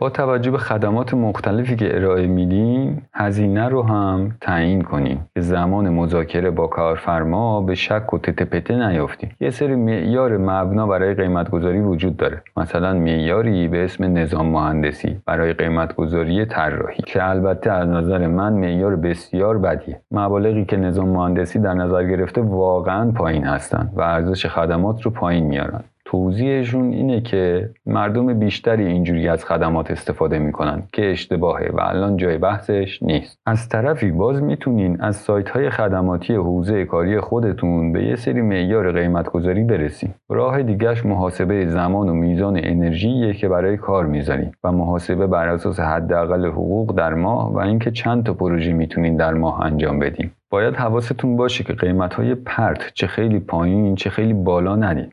با 0.02 0.10
توجه 0.10 0.50
به 0.50 0.58
خدمات 0.58 1.14
مختلفی 1.14 1.76
که 1.76 1.96
ارائه 1.96 2.26
میدیم 2.26 3.06
هزینه 3.14 3.68
رو 3.68 3.82
هم 3.82 4.36
تعیین 4.40 4.82
کنیم. 4.82 5.28
که 5.34 5.40
زمان 5.40 5.88
مذاکره 5.88 6.50
با 6.50 6.66
کارفرما 6.66 7.60
به 7.60 7.74
شک 7.74 8.14
و 8.14 8.18
تتپته 8.18 8.88
نیافتیم. 8.88 9.36
یه 9.40 9.50
سری 9.50 9.74
معیار 9.74 10.36
مبنا 10.36 10.86
برای 10.86 11.14
قیمت 11.14 11.50
گذاری 11.50 11.80
وجود 11.80 12.16
داره. 12.16 12.42
مثلا 12.56 12.94
معیاری 12.94 13.68
به 13.68 13.84
اسم 13.84 14.18
نظام 14.18 14.46
مهندسی 14.46 15.20
برای 15.26 15.52
قیمت 15.52 15.94
گذاری 15.94 16.44
طراحی 16.46 17.02
که 17.06 17.28
البته 17.28 17.72
از 17.72 17.88
نظر 17.88 18.26
من 18.26 18.52
معیار 18.52 18.96
بسیار 18.96 19.58
بدیه. 19.58 20.00
مبالغی 20.10 20.64
که 20.64 20.76
نظام 20.76 21.08
مهندسی 21.08 21.58
در 21.58 21.74
نظر 21.74 22.04
گرفته 22.04 22.40
واقعا 22.40 23.10
پایین 23.10 23.44
هستند 23.44 23.92
و 23.96 24.00
ارزش 24.00 24.46
خدمات 24.46 25.02
رو 25.02 25.10
پایین 25.10 25.44
میارن. 25.44 25.84
توضیحشون 26.12 26.92
اینه 26.92 27.20
که 27.20 27.70
مردم 27.86 28.38
بیشتری 28.38 28.86
اینجوری 28.86 29.28
از 29.28 29.44
خدمات 29.44 29.90
استفاده 29.90 30.38
می‌کنن 30.38 30.82
که 30.92 31.10
اشتباهه 31.10 31.70
و 31.74 31.80
الان 31.80 32.16
جای 32.16 32.38
بحثش 32.38 33.02
نیست. 33.02 33.38
از 33.46 33.68
طرفی 33.68 34.10
باز 34.10 34.42
می‌تونین 34.42 35.00
از 35.00 35.16
سایت 35.16 35.48
های 35.48 35.70
خدماتی 35.70 36.34
حوزه 36.34 36.84
کاری 36.84 37.20
خودتون 37.20 37.92
به 37.92 38.04
یه 38.04 38.16
سری 38.16 38.42
معیار 38.42 38.92
قیمت 38.92 39.30
گذاری 39.30 39.64
برسین. 39.64 40.10
راه 40.28 40.62
دیگهش 40.62 41.06
محاسبه 41.06 41.66
زمان 41.66 42.08
و 42.08 42.14
میزان 42.14 42.60
انرژی 42.62 43.34
که 43.34 43.48
برای 43.48 43.76
کار 43.76 44.06
می‌ذارین 44.06 44.52
و 44.64 44.72
محاسبه 44.72 45.26
بر 45.26 45.48
اساس 45.48 45.80
حداقل 45.80 46.46
حقوق 46.46 46.94
در 46.96 47.14
ماه 47.14 47.52
و 47.52 47.58
اینکه 47.58 47.90
چند 47.90 48.24
تا 48.24 48.34
پروژه 48.34 48.72
می‌تونین 48.72 49.16
در 49.16 49.34
ماه 49.34 49.60
انجام 49.60 49.98
بدین. 49.98 50.30
باید 50.50 50.74
حواستون 50.74 51.36
باشه 51.36 51.64
که 51.64 51.72
قیمت 51.72 52.14
های 52.14 52.34
پرت 52.34 52.92
چه 52.94 53.06
خیلی 53.06 53.40
پایین 53.40 53.94
چه 53.94 54.10
خیلی 54.10 54.32
بالا 54.32 54.76
ندین 54.76 55.12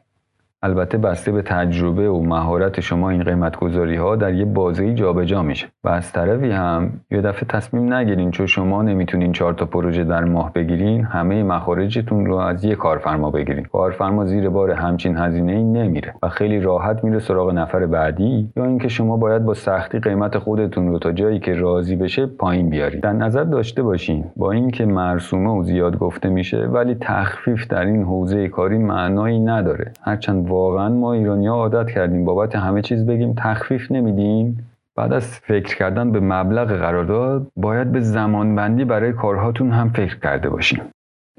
البته 0.62 0.98
بسته 0.98 1.32
به 1.32 1.42
تجربه 1.42 2.10
و 2.10 2.24
مهارت 2.24 2.80
شما 2.80 3.10
این 3.10 3.24
قیمت 3.24 3.56
گذاری 3.56 3.96
ها 3.96 4.16
در 4.16 4.34
یه 4.34 4.46
بازه 4.46 4.94
جابجا 4.94 5.44
میشه. 5.44 5.68
و 5.84 5.89
از 5.89 6.12
طرفی 6.12 6.51
هم 6.51 6.92
یه 7.12 7.22
دفعه 7.22 7.46
تصمیم 7.50 7.94
نگیرین 7.94 8.32
چون 8.32 8.46
شما 8.46 8.82
نمی‌تونین 8.82 9.32
چهار 9.32 9.54
تا 9.54 9.66
پروژه 9.66 10.04
در 10.04 10.24
ماه 10.24 10.54
بگیرین 10.54 11.04
همه 11.04 11.44
مخارجتون 11.44 12.25
رو 12.25 12.36
از 12.36 12.66
یه 12.66 12.75
کارفرما 12.75 13.32
بگیرین. 13.32 13.66
کارفرما 13.66 14.25
زیر 14.25 14.50
بار 14.50 14.72
همچین 14.72 15.18
هزینه 15.18 15.51
ای 15.51 15.63
نمیره 15.63 16.16
و 16.24 16.30
خیلی 16.30 16.60
راحت 16.60 17.04
میره 17.04 17.20
سراغ 17.20 17.51
نفر 17.51 17.86
بعدی 17.86 18.50
یا 18.56 18.66
اینکه 18.66 18.88
شما 18.88 19.18
باید 19.18 19.46
با 19.46 19.54
سختی 19.54 20.00
قیمت 20.00 20.38
خودتون 20.38 20.88
رو 20.88 21.00
تا 21.00 21.12
جایی 21.12 21.39
که 21.39 21.54
راضی 21.54 21.96
بشه 21.96 22.25
پایین 22.25 22.70
بیارید 22.70 23.04
در 23.04 23.13
نظر 23.13 23.44
داشته 23.44 23.84
باشین 23.84 24.25
با 24.36 24.51
اینکه 24.51 24.86
مرسومه 24.86 25.50
و 25.50 25.63
زیاد 25.63 25.98
گفته 25.98 26.30
میشه 26.30 26.58
ولی 26.58 26.96
تخفیف 27.01 27.68
در 27.68 27.86
این 27.86 28.04
حوزه 28.04 28.48
کاری 28.48 28.78
معنایی 28.78 29.39
نداره. 29.39 29.92
هرچند 30.01 30.49
واقعا 30.50 30.89
ما 30.89 31.13
ایرانیا 31.13 31.53
عادت 31.53 31.89
کردیم. 31.89 32.25
بابت 32.25 32.56
همه 32.56 32.82
چیز 32.82 33.06
بگیم 33.06 33.34
تخفیف 33.38 33.91
نمیدیم. 33.91 34.65
بعد 34.96 35.13
از 35.13 35.27
فکر 35.27 35.75
کردن 35.75 36.12
به 36.12 36.20
مبلغ 36.20 36.68
قرارداد 36.68 37.48
باید 37.56 37.91
به 37.91 38.00
زمانبندی 38.00 38.86
برای 38.86 39.13
کارهاتون 39.13 39.72
هم 39.72 39.89
فکر 39.89 40.20
کرده 40.20 40.50
باشیم. 40.50 40.82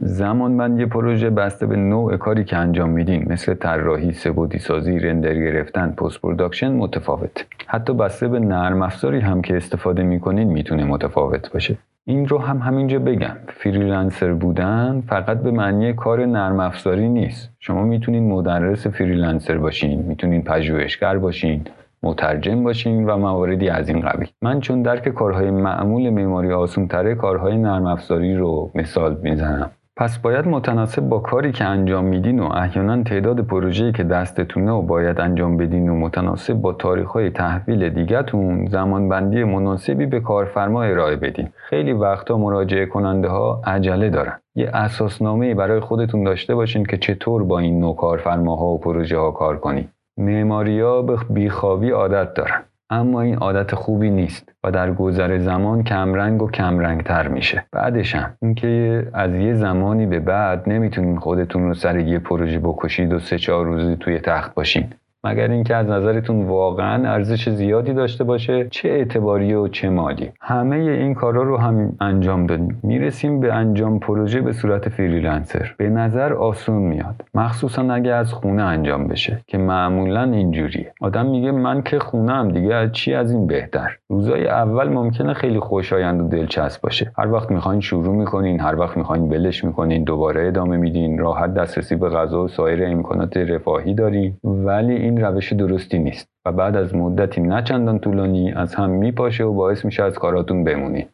زمانبندی 0.03 0.87
پروژه 0.87 1.31
بسته 1.31 1.67
به 1.67 1.77
نوع 1.77 2.17
کاری 2.17 2.45
که 2.45 2.57
انجام 2.57 2.91
میدین 2.91 3.33
مثل 3.33 3.55
طراحی 3.55 4.13
سه‌بعدی 4.13 4.59
سازی 4.59 4.99
رندر 4.99 5.35
گرفتن 5.35 5.91
post 5.91 6.21
production 6.21 6.73
متفاوت. 6.73 7.47
حتی 7.67 7.95
بسته 7.95 8.29
به 8.29 8.39
نرم 8.39 8.83
افزاری 8.83 9.21
هم 9.21 9.43
که 9.43 9.57
استفاده 9.57 10.03
می‌کنین 10.03 10.49
می‌تونه 10.49 10.85
متفاوت 10.85 11.53
باشه. 11.53 11.77
این 12.07 12.29
رو 12.29 12.39
هم 12.39 12.59
همینجا 12.59 12.99
بگم. 12.99 13.37
فریلنسر 13.49 14.33
بودن 14.33 15.03
فقط 15.07 15.43
به 15.43 15.51
معنی 15.51 15.93
کار 15.93 16.27
نرم 16.27 16.61
افزاری 16.61 17.09
نیست. 17.09 17.51
شما 17.59 17.83
می‌تونین 17.83 18.33
مدرس 18.33 18.87
فریلنسر 18.87 19.59
باشین 19.59 20.03
می‌تونین 20.03 20.43
پژوهشگر 20.43 21.19
باشین 21.19 21.65
مترجم 22.03 22.63
باشین 22.63 23.07
و 23.07 23.17
مواردی 23.17 23.69
از 23.69 23.89
این 23.89 24.01
قبیل. 24.01 24.29
من 24.43 24.61
چون 24.61 24.83
درک 24.83 25.09
کارهای 25.09 25.51
معمول 25.51 26.11
معماری 26.11 26.53
آسون 26.53 26.89
تره 26.89 27.15
کارهای 27.15 27.59
نرم 27.59 27.87
افزاری 27.87 28.37
رو 28.37 28.71
مثال 28.75 29.17
می‌زنم. 29.23 29.71
پس 30.01 30.19
باید 30.19 30.49
متناسب 30.49 31.03
با 31.03 31.19
کاری 31.19 31.53
که 31.53 31.65
انجام 31.65 32.05
میدین 32.05 32.41
و 32.41 32.53
احیانا 32.53 33.03
تعداد 33.03 33.41
پروژه‌ای 33.41 33.93
که 33.93 34.05
دستتونه 34.05 34.73
و 34.73 34.83
باید 34.83 35.21
انجام 35.21 35.57
بدین 35.57 35.89
و 35.89 35.95
متناسب 35.95 36.55
با 36.55 36.73
تاریخ‌های 36.73 37.31
تحویل 37.31 37.89
دیگتون 37.89 38.67
زمانبندی 38.67 39.45
مناسبی 39.45 40.07
به 40.07 40.21
کارفرما 40.21 40.83
ارائه 40.83 41.17
بدین. 41.17 41.49
خیلی 41.57 41.93
وقتا 41.93 42.39
مراجعه 42.39 42.87
کننده 42.87 43.29
ها 43.29 43.63
عجله 43.67 44.11
دارن. 44.11 44.41
یه 44.55 44.71
اساسنامه 44.75 45.55
برای 45.55 45.81
خودتون 45.81 46.25
داشته 46.25 46.55
باشین 46.55 46.85
که 46.85 46.97
چطور 46.97 47.45
با 47.45 47.59
این 47.59 47.81
نوع 47.81 47.97
کارفرماها 47.97 48.67
و 48.67 48.79
پروژه 48.79 49.19
ها 49.19 49.31
کار 49.31 49.57
کنید 49.57 49.89
معماریا 50.17 51.03
به 51.03 51.17
بیخوابی 51.31 51.91
عادت 51.91 52.35
دارن. 52.35 52.63
اما 52.91 53.21
این 53.21 53.37
عادت 53.37 53.75
خوبی 53.75 54.11
نیست 54.11 54.53
و 54.65 54.71
در 54.71 54.93
گذر 54.93 55.39
زمان 55.39 55.85
کمرنگ 55.85 56.43
و 56.43 56.51
کمرنگتر 56.51 57.29
میشه. 57.29 57.65
بعدش 57.73 58.15
هم 58.15 58.37
اینکه 58.43 59.07
از 59.13 59.35
یه 59.35 59.55
زمانی 59.55 60.07
به 60.07 60.21
بعد 60.21 60.69
نمی‌تونین 60.69 61.19
خودتون 61.19 61.63
رو 61.63 61.75
سر 61.75 61.99
یه 61.99 62.19
پروژه 62.19 62.59
بکشید 62.59 63.13
و 63.13 63.19
سه 63.19 63.39
چهار 63.39 63.67
روزی 63.67 63.97
توی 63.97 64.19
تخت 64.19 64.55
باشین. 64.55 64.93
مگر 65.25 65.49
اینکه 65.49 65.77
از 65.77 65.87
نظرتون 65.87 66.47
واقعا 66.47 67.13
ارزش 67.13 67.49
زیادی 67.49 67.93
داشته 67.93 68.25
باشه؟ 68.25 68.67
چه 68.71 68.89
اعتباری 68.89 69.55
و 69.55 69.69
چه 69.69 69.91
مالی؟ 69.91 70.31
همه 70.41 70.77
این 70.77 71.15
کارا 71.15 71.43
رو 71.43 71.57
هم 71.57 71.93
انجام 72.01 72.47
دادیم. 72.47 72.81
می‌رسیم 72.83 73.41
به 73.41 73.53
انجام 73.53 73.99
پروژه 73.99 74.41
به 74.41 74.53
صورت 74.53 74.89
فریلنسر. 74.89 75.75
به 75.77 75.89
نظر 75.89 76.33
آسون 76.33 76.83
میاد. 76.83 77.25
مخصوصا 77.35 77.83
اگه 77.83 78.13
از 78.13 78.33
خونه 78.33 78.63
انجام 78.63 79.09
بشه 79.09 79.39
که 79.47 79.59
معمولا 79.59 80.23
اینجوریه. 80.23 80.93
آدم 81.01 81.27
میگه 81.27 81.51
من 81.51 81.83
که 81.83 81.99
خونه 81.99 82.33
هم 82.33 82.49
دیگه 82.49 82.91
چی 82.93 83.15
از 83.15 83.33
این 83.33 83.47
بهتر؟ 83.47 83.97
روزای 84.09 84.47
اول 84.49 84.89
ممکنه 84.89 85.35
خیلی 85.35 85.61
خوشایند 85.61 86.21
و 86.21 86.29
دلچسب 86.29 86.83
باشه. 86.83 87.13
هر 87.19 87.33
وقت 87.33 87.51
می‌خواین 87.51 87.81
شروع 87.81 88.17
می‌کنین 88.17 88.61
هر 88.61 88.81
وقت 88.81 88.97
می‌خواین 88.97 89.29
بلش 89.29 89.65
می‌کنین 89.65 90.05
دوباره 90.05 90.47
ادامه 90.47 90.77
میدین 90.77 91.19
راحت 91.19 91.55
دسترسی 91.55 91.97
به 91.97 92.09
غذا 92.09 92.45
و 92.45 92.49
سایر 92.49 92.85
امکانات 92.85 93.37
رفاهی 93.37 93.95
دارین. 93.95 94.37
ولی 94.45 95.10
روش 95.19 95.53
درستی 95.53 95.99
نیست 95.99 96.29
و 96.47 96.53
بعد 96.53 96.77
از 96.77 96.95
مدتی 96.95 97.41
نه 97.41 97.63
طولانی 97.99 98.53
از 98.53 98.75
هم 98.75 98.91
میپاشه 98.91 99.45
و 99.45 99.55
باعث 99.55 99.85
میشه 99.85 100.03
از 100.03 100.19
کاراتون 100.19 100.65
بمونید 100.65 101.09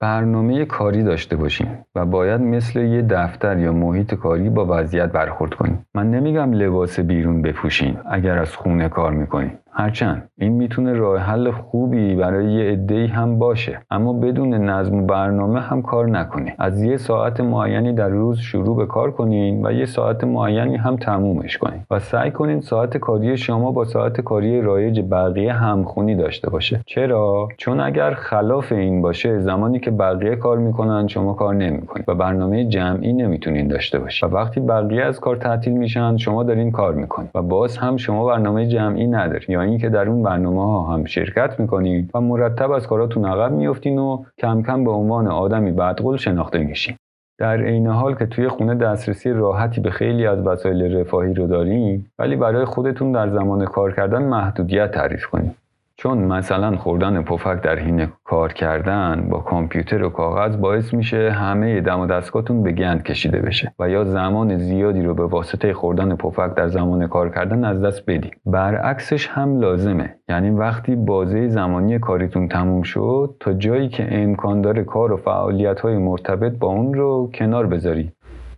برنامه 0.00 0.64
کاری 0.64 1.02
داشته 1.02 1.36
باشین 1.36 1.68
و 1.94 2.06
باید 2.06 2.40
مثل 2.40 2.80
یه 2.80 3.02
دفتر 3.02 3.58
یا 3.58 3.72
محیط 3.72 4.14
کاری 4.14 4.50
با 4.50 4.66
وضعیت 4.70 5.12
برخورد 5.12 5.54
کنید 5.54 5.78
من 5.94 6.10
نمیگم 6.10 6.52
لباس 6.52 7.00
بیرون 7.00 7.42
بپوشین 7.42 7.96
اگر 8.10 8.38
از 8.38 8.56
خونه 8.56 8.88
کار 8.88 9.12
می‌کنین 9.12 9.52
هرچند 9.74 10.28
این 10.38 10.52
می‌تونه 10.52 10.92
راه 10.92 11.18
حل 11.18 11.50
خوبی 11.50 12.14
برای 12.14 12.52
یه 12.52 12.72
عده‌ای 12.72 13.06
هم 13.06 13.38
باشه 13.38 13.78
اما 13.90 14.12
بدون 14.12 14.54
نظم 14.54 14.94
و 14.94 15.06
برنامه 15.06 15.60
هم 15.60 15.82
کار 15.82 16.08
نکنید 16.08 16.54
از 16.58 16.82
یه 16.82 16.96
ساعت 16.96 17.40
معینی 17.40 17.92
در 17.92 18.08
روز 18.08 18.38
شروع 18.38 18.76
به 18.76 18.86
کار 18.86 19.10
کنین 19.10 19.66
و 19.66 19.72
یه 19.72 19.86
ساعت 19.86 20.24
معینی 20.24 20.76
هم 20.76 20.96
تمومش 20.96 21.58
کنین 21.58 21.80
و 21.90 21.98
سعی 21.98 22.30
کنین 22.30 22.60
ساعت 22.60 22.96
کاری 22.96 23.36
شما 23.36 23.72
با 23.72 23.84
ساعت 23.84 24.20
کاری 24.20 24.60
رایج 24.60 25.00
بقیه 25.10 25.52
همخونی 25.52 26.14
داشته 26.14 26.50
باشه. 26.50 26.80
چرا؟ 26.86 27.48
چون 27.58 27.80
اگر 27.80 28.14
خلاف 28.14 28.72
این 28.72 29.02
باشه 29.02 29.38
زمانی 29.38 29.80
که 29.80 29.90
بقیه 29.90 30.36
کار 30.36 30.58
می‌کنن 30.58 31.06
شما 31.06 31.32
کار 31.32 31.54
نمی‌کنید 31.54 32.08
و 32.08 32.14
برنامه 32.14 32.64
جمعی 32.64 33.12
نمی‌تونین 33.12 33.68
داشته 33.68 33.98
باشید 33.98 34.32
و 34.32 34.34
وقتی 34.34 34.60
بقیه 34.60 35.04
از 35.04 35.20
کار 35.20 35.36
تعطیل 35.36 35.72
میشن 35.72 36.16
شما 36.16 36.42
دارین 36.42 36.70
کار 36.70 36.94
می‌کنید 36.94 37.30
و 37.34 37.42
باز 37.42 37.76
هم 37.76 37.96
شما 37.96 38.26
برنامه 38.26 38.66
جمعی 38.66 39.06
اینکه 39.62 39.88
در 39.88 40.08
اون 40.08 40.22
برنامه 40.22 40.64
ها 40.64 40.94
هم 40.94 41.04
شرکت 41.04 41.60
می‌کنید 41.60 42.10
و 42.14 42.20
مرتب 42.20 42.70
از 42.70 42.86
کاراتون 42.86 43.24
عقب 43.24 43.52
میفتین 43.52 43.98
و 43.98 44.24
کم 44.38 44.62
کم 44.62 44.84
به 44.84 44.90
عنوان 44.90 45.26
آدمی 45.26 45.72
بدقول 45.72 46.16
شناخته 46.16 46.58
میشین. 46.58 46.96
در 47.38 47.60
عین 47.62 47.86
حال 47.86 48.14
که 48.14 48.26
توی 48.26 48.48
خونه 48.48 48.74
دسترسی 48.74 49.30
راحتی 49.30 49.80
به 49.80 49.90
خیلی 49.90 50.26
از 50.26 50.46
وسایل 50.46 50.96
رفاهی 50.96 51.34
رو 51.34 51.46
دارین 51.46 52.06
ولی 52.18 52.36
برای 52.36 52.64
خودتون 52.64 53.12
در 53.12 53.28
زمان 53.30 53.64
کار 53.64 53.92
کردن 53.92 54.22
محدودیت 54.22 54.90
تعریف 54.90 55.26
کنید 55.26 55.61
چون 55.96 56.18
مثلا 56.18 56.76
خوردن 56.76 57.22
پفک 57.22 57.62
در 57.62 57.78
حین 57.78 58.06
کار 58.24 58.52
کردن 58.52 59.28
با 59.30 59.38
کامپیوتر 59.38 60.02
و 60.02 60.08
کاغذ 60.08 60.56
باعث 60.56 60.94
میشه 60.94 61.30
همه 61.30 61.80
دم 61.80 62.00
و 62.00 62.06
دستگاهتون 62.06 62.62
به 62.62 62.72
گند 62.72 63.02
کشیده 63.02 63.38
بشه 63.38 63.74
و 63.78 63.88
یا 63.88 64.04
زمان 64.04 64.56
زیادی 64.56 65.02
رو 65.02 65.14
به 65.14 65.26
واسطه 65.26 65.74
خوردن 65.74 66.16
پفک 66.16 66.54
در 66.54 66.68
زمان 66.68 67.06
کار 67.06 67.28
کردن 67.28 67.64
از 67.64 67.82
دست 67.82 68.06
بدی 68.06 68.30
برعکسش 68.46 69.28
هم 69.28 69.60
لازمه. 69.60 70.14
یعنی 70.28 70.50
وقتی 70.50 70.96
بازه 70.96 71.48
زمانی 71.48 71.98
کاریتون 71.98 72.48
تموم 72.48 72.82
شد 72.82 73.36
تا 73.40 73.52
جایی 73.52 73.88
که 73.88 74.22
امکان 74.22 74.60
داره 74.60 74.84
کار 74.84 75.12
و 75.12 75.16
فعالیت 75.16 75.80
های 75.80 75.96
مرتبط 75.96 76.52
با 76.52 76.68
اون 76.68 76.94
رو 76.94 77.30
کنار 77.34 77.66
بذاری 77.66 78.12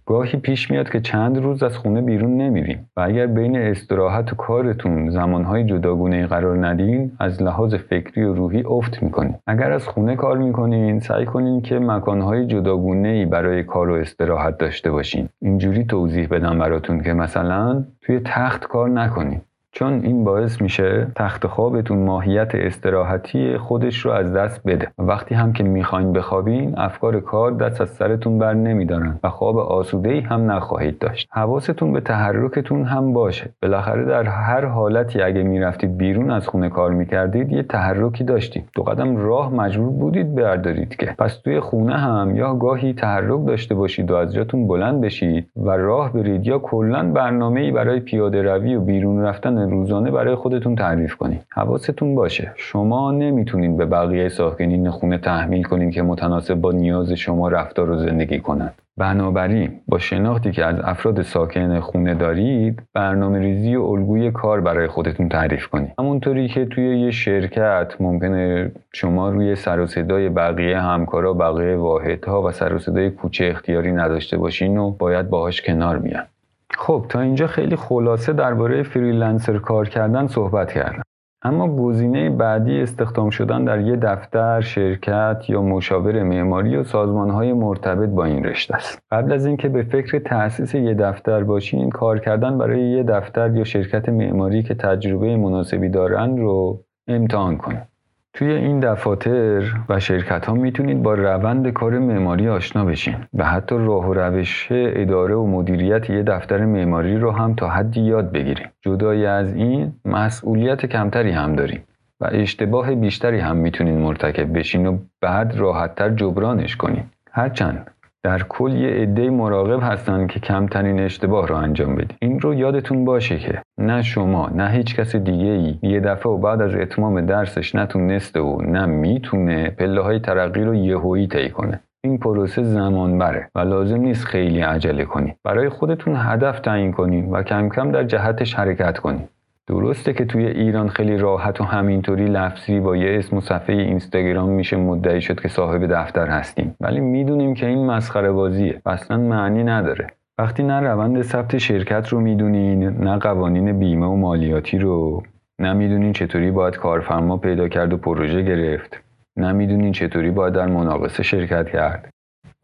گاهی 0.06 0.38
پیش 0.38 0.70
میاد 0.70 0.88
که 0.88 1.00
چند 1.00 1.38
روز 1.38 1.62
از 1.62 1.76
خونه 1.76 2.02
بیرون 2.02 2.36
نمیریم 2.36 2.90
و 2.96 3.00
اگر 3.00 3.26
بین 3.26 3.56
استراحت 3.56 4.32
و 4.32 4.36
کارتون 4.36 5.10
زمانهای 5.10 5.64
جداگونه 5.64 6.26
قرار 6.26 6.66
ندین 6.66 7.12
از 7.20 7.42
لحاظ 7.42 7.74
فکری 7.74 8.24
و 8.24 8.34
روحی 8.34 8.62
افت 8.66 9.02
می‌کنید 9.02 9.34
اگر 9.46 9.72
از 9.72 9.88
خونه 9.88 10.16
کار 10.16 10.38
می‌کنین 10.38 11.00
سعی 11.00 11.26
کنین 11.26 11.62
که 11.62 11.78
مکانهای 11.78 12.46
جداگونه 12.46 13.08
ای 13.08 13.24
برای 13.24 13.62
کار 13.62 13.90
و 13.90 13.94
استراحت 13.94 14.58
داشته 14.58 14.90
باشین. 14.90 15.28
اینجوری 15.42 15.84
توضیح 15.84 16.28
بدم 16.28 16.58
براتون 16.58 17.02
که 17.02 17.12
مثلا 17.12 17.84
توی 18.00 18.20
تخت 18.24 18.64
کار 18.66 18.90
نکنین. 18.90 19.40
چون 19.76 19.92
این 19.92 20.24
باعث 20.24 20.62
میشه 20.62 21.06
تخت 21.16 21.46
خوابتون 21.46 21.98
ماهیت 21.98 22.54
استراحتی 22.54 23.56
خودش 23.58 23.98
رو 23.98 24.10
از 24.10 24.32
دست 24.32 24.62
بده. 24.66 24.88
وقتی 24.98 25.34
هم 25.34 25.52
که 25.52 25.64
می‌خواین 25.64 26.12
بخوابین 26.12 26.78
افکار 26.78 27.20
کار 27.20 27.50
دست 27.50 27.80
از 27.80 27.90
سرتون 27.90 28.38
بر 28.38 28.54
نمیدارن 28.54 29.18
و 29.24 29.28
خواب 29.28 29.58
آسوده 29.58 30.10
ای 30.10 30.20
هم 30.20 30.50
نخواهید 30.50 30.98
داشت. 30.98 31.28
حواستون 31.32 31.92
به 31.92 32.00
تحرکتون 32.00 32.84
هم 32.84 33.12
باشه. 33.12 33.50
بالاخره 33.62 34.04
در 34.04 34.22
هر 34.22 34.64
حالتی 34.64 35.22
اگه 35.22 35.42
می‌رفتید 35.42 35.96
بیرون 35.96 36.30
از 36.30 36.48
خونه 36.48 36.68
کار 36.68 36.90
می‌کردید 36.90 37.52
یه 37.52 37.62
تحرکی 37.62 38.24
داشتید. 38.24 38.68
دو 38.74 38.82
قدم 38.82 39.16
راه 39.16 39.54
مجبور 39.54 39.90
بودید 39.90 40.34
بردارید 40.34 40.96
که. 40.96 41.14
پس 41.18 41.36
توی 41.36 41.60
خونه 41.60 41.96
هم 41.96 42.36
یا 42.36 42.54
گاهی 42.54 42.92
تحرک 42.92 43.46
داشته 43.46 43.74
باشید 43.74 44.10
و 44.10 44.14
از 44.14 44.34
جاتون 44.34 44.66
بلند 44.66 45.00
بشید 45.00 45.50
و 45.56 45.70
راه 45.70 46.12
برید 46.12 46.46
یا 46.46 46.58
کلا 46.58 47.12
برنامه 47.12 47.60
ای 47.60 47.70
برای 47.70 48.00
پیاده 48.00 48.42
روی 48.42 48.76
و 48.76 48.80
بیرون 48.80 49.22
رفتن 49.22 49.63
روزانه 49.70 50.10
برای 50.10 50.34
خودتون 50.34 50.74
تعریف 50.74 51.14
کنید 51.14 51.46
حواستون 51.52 52.14
باشه. 52.14 52.52
شما 52.56 53.10
نمی‌تونید 53.10 53.76
به 53.76 53.86
بقیه 53.86 54.28
ساکنین 54.28 54.90
خونه 54.90 55.18
تحمیل 55.18 55.62
کنید 55.62 55.94
که 55.94 56.02
متناسب 56.02 56.54
با 56.54 56.72
نیاز 56.72 57.12
شما 57.12 57.48
رفتار 57.48 57.90
و 57.90 57.96
زندگی 57.96 58.40
کنند 58.40 58.74
بنابراین 58.96 59.70
با 59.88 59.98
شناختی 59.98 60.52
که 60.52 60.64
از 60.64 60.80
افراد 60.84 61.22
ساکن 61.22 61.80
خونه 61.80 62.14
دارید 62.14 62.82
برنامه 62.92 63.38
ریزی 63.38 63.76
و 63.76 63.82
الگوی 63.82 64.30
کار 64.30 64.60
برای 64.60 64.86
خودتون 64.86 65.28
تعریف 65.28 65.66
کنید 65.66 65.92
همونطوری 65.98 66.48
که 66.48 66.64
توی 66.64 67.00
یه 67.00 67.10
شرکت 67.10 67.94
ممکنه 68.00 68.72
شما 68.92 69.28
روی 69.28 69.56
سر 69.56 69.80
و 69.80 69.86
صدای 69.86 70.28
بقیه 70.28 70.80
همکارا 70.80 71.34
بقیه 71.34 71.76
واحدها 71.76 72.42
و 72.42 72.52
سر 72.52 72.74
و 72.74 72.78
صدای 72.78 73.10
کوچه 73.10 73.44
اختیاری 73.44 73.92
نداشته 73.92 74.36
باشین 74.36 74.78
و 74.78 74.90
باید 74.90 75.30
باهاش 75.30 75.62
کنار 75.62 75.98
بیاین. 75.98 76.24
خب 76.70 77.06
تا 77.08 77.20
اینجا 77.20 77.46
خیلی 77.46 77.76
خلاصه 77.76 78.32
درباره 78.32 78.82
فریلنسر 78.82 79.58
کار 79.58 79.88
کردن 79.88 80.26
صحبت 80.26 80.72
کردم 80.72 81.02
اما 81.46 81.76
گزینه 81.76 82.30
بعدی 82.30 82.80
استخدام 82.80 83.30
شدن 83.30 83.64
در 83.64 83.80
یه 83.80 83.96
دفتر، 83.96 84.60
شرکت 84.60 85.44
یا 85.48 85.62
مشاور 85.62 86.22
معماری 86.22 86.76
و 86.76 86.84
سازمانهای 86.84 87.52
مرتبط 87.52 88.08
با 88.08 88.24
این 88.24 88.44
رشته 88.44 88.74
است. 88.74 89.02
قبل 89.10 89.32
از 89.32 89.46
اینکه 89.46 89.68
به 89.68 89.82
فکر 89.82 90.18
تأسیس 90.18 90.74
یه 90.74 90.94
دفتر 90.94 91.44
باشین، 91.44 91.90
کار 91.90 92.18
کردن 92.18 92.58
برای 92.58 92.90
یه 92.90 93.02
دفتر 93.02 93.56
یا 93.56 93.64
شرکت 93.64 94.08
معماری 94.08 94.62
که 94.62 94.74
تجربه 94.74 95.36
مناسبی 95.36 95.88
دارن 95.88 96.36
رو 96.36 96.84
امتحان 97.08 97.56
کنید. 97.56 97.93
توی 98.34 98.52
این 98.52 98.80
دفاتر 98.80 99.74
و 99.88 100.00
شرکت 100.00 100.46
ها 100.46 100.54
می‌تونید 100.54 101.02
با 101.02 101.14
روند 101.14 101.70
کار 101.70 101.98
معماری 101.98 102.48
آشنا 102.48 102.84
بشین 102.84 103.16
و 103.34 103.44
حتی 103.44 103.74
راه 103.78 104.08
و 104.08 104.14
روش 104.14 104.68
اداره 104.70 105.34
و 105.34 105.46
مدیریت 105.46 106.10
یه 106.10 106.22
دفتر 106.22 106.64
معماری 106.64 107.18
رو 107.18 107.30
هم 107.30 107.54
تا 107.54 107.68
حدی 107.68 108.00
یاد 108.00 108.32
بگیریم 108.32 108.68
جدای 108.82 109.26
از 109.26 109.54
این 109.54 109.92
مسئولیت 110.04 110.86
کمتری 110.86 111.30
هم 111.30 111.56
داریم 111.56 111.84
و 112.20 112.28
اشتباه 112.32 112.94
بیشتری 112.94 113.40
هم 113.40 113.56
می‌تونید 113.56 113.98
مرتکب 113.98 114.58
بشین 114.58 114.86
و 114.86 114.98
بعد 115.20 115.56
راحتتر 115.56 116.08
جبرانش 116.08 116.76
کنید 116.76 117.04
هرچند 117.30 117.90
در 118.24 118.42
کل 118.42 118.72
یه 118.72 118.90
عده 118.90 119.30
مراقب 119.30 119.92
هستن 119.92 120.26
که 120.26 120.40
کمترین 120.40 121.00
اشتباه 121.00 121.46
رو 121.46 121.56
انجام 121.56 121.94
بدید 121.94 122.16
این 122.20 122.40
رو 122.40 122.54
یادتون 122.54 123.04
باشه 123.04 123.38
که 123.38 123.62
نه 123.78 124.02
شما 124.02 124.48
نه 124.48 124.70
هیچ 124.70 124.96
کس 124.96 125.16
دیگه 125.16 125.50
ای 125.50 125.78
یه 125.82 126.00
دفعه 126.00 126.32
و 126.32 126.38
بعد 126.38 126.62
از 126.62 126.74
اتمام 126.74 127.26
درسش 127.26 127.74
نتونسته 127.74 128.40
و 128.40 128.62
نه 128.62 128.86
می‌تونه 128.86 129.70
پله 129.70 130.00
های 130.00 130.18
ترقی 130.18 130.64
رو 130.64 130.74
یهویی 130.74 131.26
طی 131.26 131.50
کنه. 131.50 131.80
این 132.04 132.18
پروسه 132.18 132.62
زمان 132.62 133.18
بره 133.18 133.50
و 133.54 133.58
لازم 133.58 134.00
نیست 134.00 134.24
خیلی 134.24 134.60
عجله 134.60 135.04
کنید 135.04 135.36
برای 135.44 135.68
خودتون 135.68 136.14
هدف 136.16 136.60
تعیین 136.60 136.92
کنید 136.92 137.32
و 137.32 137.42
کم 137.42 137.68
کم 137.68 137.90
در 137.90 138.04
جهتش 138.04 138.54
حرکت 138.54 138.98
کنید 138.98 139.28
درسته 139.66 140.12
که 140.12 140.24
توی 140.24 140.46
ایران 140.46 140.88
خیلی 140.88 141.18
راحت 141.18 141.60
و 141.60 141.64
همینطوری 141.64 142.24
لفظی 142.24 142.80
با 142.80 142.96
یه 142.96 143.18
اسم 143.18 143.36
و 143.36 143.40
صفحه 143.40 143.76
اینستاگرام 143.76 144.48
میشه 144.48 144.76
مدعی 144.76 145.20
شد 145.20 145.40
که 145.40 145.48
صاحب 145.48 145.86
دفتر 145.86 146.26
هستیم. 146.26 146.74
ولی 146.80 147.00
می‌دونیم 147.00 147.54
که 147.54 147.66
این 147.66 147.86
مسخره 147.86 148.32
بازیه 148.32 148.82
اصلا 148.86 149.16
معنی 149.16 149.64
نداره. 149.64 150.06
وقتی 150.38 150.62
نه 150.62 150.80
روند 150.80 151.22
ثبت 151.22 151.58
شرکت 151.58 152.08
رو 152.08 152.20
می‌دونین 152.20 152.88
نه 152.88 153.18
قوانین 153.18 153.78
بیمه 153.78 154.06
و 154.06 154.16
مالیاتی 154.16 154.78
رو 154.78 155.22
نه 155.58 155.72
می‌دونین 155.72 156.12
چطوری 156.12 156.50
باید 156.50 156.76
کارفرما 156.76 157.36
پیدا 157.36 157.68
کرد 157.68 157.92
و 157.92 157.96
پروژه 157.96 158.42
گرفت 158.42 159.00
نه 159.36 159.52
می‌دونین 159.52 159.92
چطوری 159.92 160.30
باید 160.30 160.54
در 160.54 160.66
مناقصه 160.66 161.22
شرکت 161.22 161.68
کرد 161.68 162.10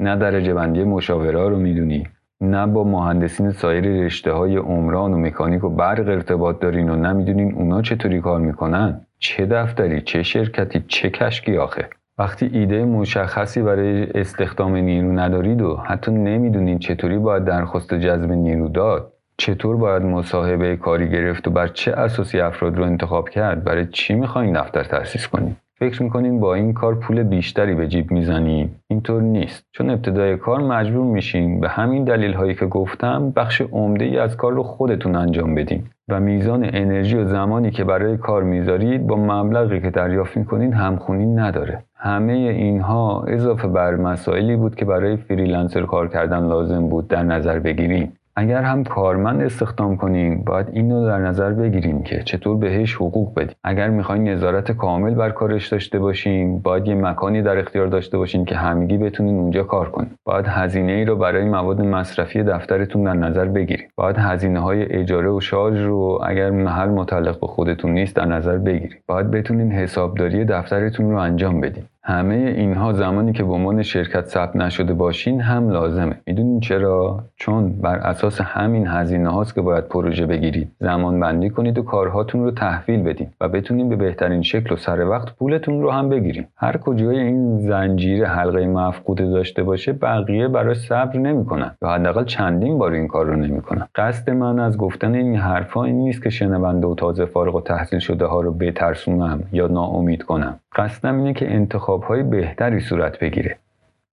نه 0.01 0.17
درجه 0.17 0.55
بندی 0.55 0.85
مشاوره 0.85 1.49
رو 1.49 1.59
می‌دونی 1.59 2.07
نه 2.41 2.67
با 2.67 2.85
مهندسین 2.85 3.51
سایر 3.51 3.85
رشته 4.05 4.33
های 4.33 4.57
عمران 4.57 5.13
و 5.13 5.19
مکانیک 5.19 5.65
و 5.65 5.69
برق 5.69 6.09
ارتباط 6.09 6.61
دارین 6.61 6.91
و 6.91 6.97
نمی‌دونین 6.97 7.55
اونا 7.55 7.83
چطوری 7.83 8.21
کار 8.21 8.41
می‌کنن؟ 8.41 9.07
چه 9.19 9.47
دفتری؟ 9.47 10.01
چه 10.01 10.23
شرکتی؟ 10.23 10.85
چه 10.89 11.11
کشکی 11.11 11.57
آخه؟ 11.57 11.89
وقتی 12.19 12.51
ایده 12.53 12.85
مشخصی 12.85 13.63
برای 13.63 14.11
استخدام 14.15 14.77
نیرو 14.77 15.13
ندارید 15.13 15.63
و 15.63 15.77
حتی 15.77 16.13
نمی‌دونین 16.13 16.79
چطوری 16.79 17.19
باید 17.19 17.45
درخواست 17.45 17.95
جذب 17.95 18.33
نیرو 18.33 18.69
داد 18.69 19.13
چطور 19.37 19.77
باید 19.77 20.03
مصاحبه 20.03 20.77
کاری 20.77 21.09
گرفت 21.11 21.49
و 21.49 21.51
بر 21.51 21.69
چه 21.69 21.93
اساسی 21.93 22.41
افراد 22.41 22.77
رو 22.77 22.85
انتخاب 22.85 23.29
کرد 23.29 23.65
برای 23.65 23.87
چی 23.87 24.15
می‌خواین 24.15 24.53
دفتر 24.53 24.85
تأسیس 24.85 25.29
کنید؟ 25.29 25.57
فکر 25.83 26.03
می‌کنین 26.03 26.41
با 26.41 26.55
این 26.55 26.73
کار 26.73 26.95
پول 26.95 27.23
بیشتری 27.23 27.75
به 27.75 27.89
جیب 27.89 28.11
می‌زنیم. 28.11 28.77
اینطور 28.89 29.23
نیست. 29.23 29.65
چون 29.73 29.91
ابتدای 29.91 30.37
کار 30.37 30.61
مجبور 30.61 31.05
میشین 31.05 31.61
به 31.61 31.69
همین 31.69 32.05
دلیل 32.05 32.33
هایی 32.33 32.55
که 32.55 32.67
گفتم 32.67 33.31
بخش 33.37 33.61
عمده 33.61 34.05
ای 34.05 34.19
از 34.19 34.37
کار 34.37 34.53
رو 34.53 34.63
خودتون 34.63 35.17
انجام 35.17 35.55
بدین 35.55 35.83
و 36.09 36.21
میزان 36.21 36.65
انرژی 36.65 37.17
و 37.17 37.25
زمانی 37.25 37.71
که 37.71 37.85
برای 37.85 38.17
کار 38.17 38.43
می‌ذارید 38.43 39.07
با 39.07 39.17
مبلغی 39.17 39.81
که 39.81 39.91
دریافت 39.91 40.37
می‌کنین 40.37 40.73
همخونی 40.73 41.27
نداره. 41.27 41.85
همه 41.97 42.33
اینها 42.33 43.25
اضافه 43.29 43.69
بر 43.69 43.97
مسائلی 43.97 44.57
بود 44.57 44.75
که 44.75 44.85
برای 44.85 45.17
فریلنسر 45.17 45.83
کار 45.83 46.09
کردن 46.09 46.47
لازم 46.47 46.89
بود 46.89 47.09
در 47.09 47.23
نظر 47.23 47.59
بگیریم. 47.59 48.13
اگر 48.37 48.63
هم 48.63 48.85
کارمند 48.85 49.43
استخدام 49.43 49.97
کنیم 49.97 50.43
باید 50.45 50.67
این 50.73 50.91
رو 50.91 51.07
در 51.07 51.19
نظر 51.19 51.51
بگیریم 51.53 52.03
که 52.03 52.23
چطور 52.23 52.57
بهش 52.57 52.95
حقوق 52.95 53.35
بدیم. 53.35 53.57
اگر 53.65 53.91
می‌خواین 53.91 54.29
نظارت 54.29 54.73
کامل 54.73 55.15
بر 55.15 55.31
کارش 55.31 55.69
داشته 55.69 55.99
باشیم 55.99 56.59
باید 56.59 56.89
یه 56.89 56.95
مکانی 56.95 57.43
در 57.43 57.59
اختیار 57.59 57.87
داشته 57.87 58.19
باشیم 58.19 58.45
که 58.45 58.57
همگی 58.57 58.99
بتونین 58.99 59.39
اونجا 59.39 59.63
کار 59.63 59.91
کنیم 59.91 60.15
باید 60.25 60.47
هزینه 60.47 60.93
ای 60.93 61.05
رو 61.05 61.17
برای 61.17 61.45
مواد 61.45 61.81
مصرفی 61.81 62.43
دفترتون 62.43 63.05
در 63.05 63.15
نظر 63.15 63.45
بگیریم 63.45 63.89
باید 63.97 64.17
هزینه 64.19 64.61
های 64.61 64.93
اجاره 64.93 65.31
و 65.31 65.41
شارژ 65.41 65.85
رو 65.85 66.21
اگر 66.27 66.51
محل 66.51 66.89
متعلق 66.89 67.41
به 67.41 67.47
خودتون 67.47 67.91
نیست 67.91 68.17
در 68.17 68.25
نظر 68.25 68.59
بگیریم 68.59 68.99
باید 69.07 69.31
بتونین 69.31 69.73
حسابداری 69.73 70.45
دفترتون 70.45 71.11
رو 71.11 71.17
انجام 71.17 71.61
بدیم 71.61 71.89
همه 72.11 72.55
اینها 72.57 72.93
زمانی 72.93 73.33
که 73.33 73.45
به 73.45 73.53
عنوان 73.53 73.83
شرکت 73.83 74.25
ثبت 74.25 74.57
نشده 74.57 74.95
باشین 74.95 75.41
هم 75.41 75.71
لازمه. 75.71 76.17
می‌دونین 76.27 76.61
چرا؟ 76.61 77.25
چون 77.37 77.73
بر 77.73 77.97
اساس 77.97 78.41
همین 78.41 78.87
هزینه 78.87 79.29
هاست 79.29 79.55
که 79.55 79.61
باید 79.61 79.85
پروژه 79.85 80.27
بگیرید. 80.27 80.73
زمان 80.81 81.21
بندی 81.21 81.51
کنید 81.51 81.79
و 81.79 81.83
کارهاتون 81.83 82.45
رو 82.45 82.51
تحویل 82.51 83.03
بدین 83.03 83.27
و 83.41 83.49
بتونین 83.49 83.89
به 83.89 83.97
بهترین 83.97 84.43
شکل 84.43 84.75
و 84.75 84.77
سر 84.77 85.09
وقت 85.09 85.37
پولتون 85.37 85.83
رو 85.83 85.91
هم 85.91 86.09
بگیریم 86.09 86.49
هر 86.57 86.77
کجای 86.77 87.19
این 87.19 87.59
زنجیره 87.59 88.27
حلقه 88.29 88.67
مفقوده 88.67 89.31
داشته 89.31 89.63
باشه 89.63 89.93
بقیه 89.93 90.49
برای 90.49 90.75
صبر 90.75 91.17
نمی‌کنن 91.19 91.71
یا 91.83 91.89
حداقل 91.89 92.25
چندین 92.25 92.79
بار 92.79 92.93
این 92.93 93.09
کار 93.09 93.27
رو 93.27 93.37
نمی‌کنن. 93.37 93.89
قصد 93.95 94.31
من 94.31 94.59
از 94.59 94.79
گفتن 94.79 95.15
این 95.15 95.37
حرفا 95.37 95.85
این 95.85 95.97
نیست 95.97 96.23
که 96.23 96.31
شنونده 96.31 96.87
و 96.87 96.95
تازه 96.95 97.25
فارغ 97.25 97.55
و 97.55 97.61
تحصیل 97.61 97.99
شده 97.99 98.27
ها 98.27 98.41
رو 98.41 98.53
بترسونم 98.53 99.43
یا 99.53 99.67
ناامید 99.67 100.23
کنم. 100.23 100.61
قصدم 100.77 101.19
اینه 101.19 101.35
که 101.35 101.55
انتخاب 101.55 102.03
های 102.03 102.23
بهتری 102.23 102.81
صورت 102.81 103.19
بگیره. 103.19 103.59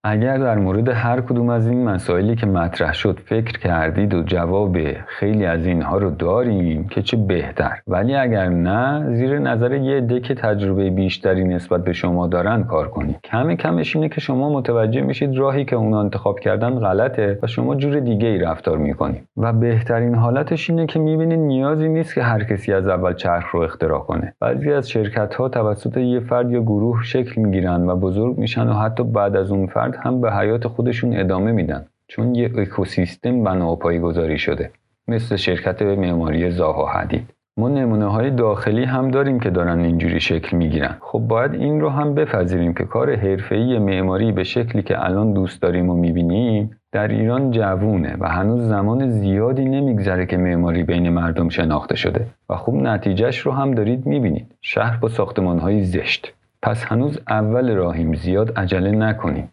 اگر 0.10 0.38
در 0.38 0.58
مورد 0.58 0.90
هر 0.90 1.22
کدوم 1.22 1.50
از 1.50 1.68
این 1.68 1.84
مسائلی 1.84 2.36
که 2.36 2.46
مطرح 2.46 2.94
شد 2.94 3.20
فکر 3.26 3.60
کردید 3.60 4.14
و 4.14 4.24
جواب 4.24 4.78
خیلی 5.08 5.46
از 5.46 5.66
اینها 5.66 5.98
رو 5.98 6.10
داریم 6.10 6.88
که 6.88 7.02
چه 7.02 7.18
بهتر. 7.18 7.72
ولی 7.88 8.16
اگر 8.16 8.50
نه 8.50 9.14
زیر 9.16 9.40
نظر 9.40 9.72
یه 9.72 9.98
عده 9.98 10.20
که 10.20 10.36
تجربه 10.36 10.90
بیشتری 10.90 11.44
نسبت 11.44 11.84
به 11.84 11.94
شما 11.94 12.28
دارن 12.28 12.64
کار 12.64 12.88
کنید. 12.88 13.20
کم 13.24 13.56
کمش 13.56 13.96
اینه 13.96 14.10
که 14.10 14.22
شما 14.22 14.50
متوجه 14.50 15.02
میشید 15.02 15.38
راهی 15.38 15.66
که 15.66 15.76
اونا 15.76 16.00
انتخاب 16.00 16.40
کردن 16.40 16.80
غلطه 16.80 17.40
و 17.44 17.48
شما 17.48 17.76
جور 17.76 18.00
دیگه 18.00 18.28
ای 18.28 18.38
رفتار 18.38 18.78
می‌کنید. 18.78 19.24
و 19.38 19.54
بهترین 19.54 20.16
حالتش 20.16 20.70
اینه 20.70 20.86
که 20.86 21.00
می‌بینید 21.00 21.40
نیازی 21.40 21.90
نیست 21.90 22.16
که 22.16 22.24
هر 22.24 22.44
کسی 22.44 22.74
از 22.74 22.88
اول 22.88 23.14
چرخ 23.14 23.52
رو 23.52 23.62
اختراع 23.62 24.00
کنه. 24.00 24.34
بعضی 24.40 24.72
از 24.74 24.90
شرکت 24.90 25.36
ها 25.36 25.50
توسط 25.50 25.98
یه 25.98 26.20
فرد 26.20 26.52
یا 26.52 26.62
گروه 26.62 27.04
شکل 27.04 27.42
می‌گیرن 27.42 27.90
و 27.90 27.96
بزرگ 27.96 28.38
میشن 28.38 28.68
و 28.68 28.74
حتی 28.74 29.04
بعد 29.04 29.36
از 29.36 29.52
اون 29.52 29.68
فرد 29.68 29.97
هم 30.02 30.22
به 30.22 30.32
حیات 30.34 30.68
خودشون 30.68 31.20
ادامه 31.20 31.52
میدن 31.52 31.86
چون 32.08 32.36
یه 32.36 32.52
اکوسیستم 32.58 33.44
بنا 33.44 33.72
و 33.72 33.78
گذاری 33.78 34.40
شده 34.40 34.72
مثل 35.08 35.36
شرکت 35.36 35.82
معماری 35.82 36.52
زاها 36.52 36.86
حدید. 36.86 37.34
ما 37.60 37.70
نمونه 37.70 38.06
های 38.06 38.32
داخلی 38.32 38.84
هم 38.84 39.12
داریم 39.12 39.40
که 39.40 39.50
دارن 39.50 39.80
اینجوری 39.80 40.20
شکل 40.20 40.58
می‌گیرن. 40.58 40.96
خب 41.00 41.20
باید 41.20 41.54
این 41.54 41.82
رو 41.82 41.90
هم 41.90 42.16
بپذیریم 42.16 42.74
که 42.74 42.84
کار 42.84 43.16
حرفه‌ای 43.16 43.80
معماری 43.80 44.32
به 44.32 44.44
شکلی 44.44 44.82
که 44.82 45.06
الان 45.06 45.34
دوست 45.34 45.62
داریم 45.62 45.90
و 45.90 45.94
می‌بینیم 45.94 46.78
در 46.92 47.08
ایران 47.08 47.52
جوونه 47.52 48.16
و 48.20 48.30
هنوز 48.30 48.68
زمان 48.68 49.10
زیادی 49.10 49.66
نمیگذره 49.66 50.26
که 50.26 50.38
معماری 50.38 50.84
بین 50.84 51.10
مردم 51.10 51.50
شناخته 51.50 51.96
شده 51.96 52.28
و 52.50 52.56
خوب 52.56 52.76
نتیجهش 52.76 53.40
رو 53.40 53.52
هم 53.52 53.74
دارید 53.74 54.06
می‌بینید. 54.06 54.52
شهر 54.62 54.98
با 54.98 55.08
ساختمان 55.08 55.60
های 55.60 55.84
زشت. 55.84 56.34
پس 56.62 56.84
هنوز 56.84 57.20
اول 57.30 57.76
راهیم 57.76 58.14
زیاد 58.16 58.60
عجله 58.60 58.92
نکنیم. 58.92 59.50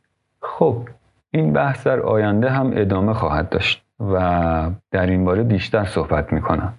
خب 0.59 0.77
این 1.31 1.53
بحث 1.53 1.87
در 1.87 2.01
آینده 2.01 2.51
هم 2.51 2.73
ادامه 2.75 3.15
خواهد 3.15 3.49
داشت 3.49 3.85
و 4.01 4.71
در 4.91 5.07
این 5.07 5.25
باره 5.25 5.43
بیشتر 5.43 5.85
صحبت 5.85 6.33
می‌کنم 6.33 6.73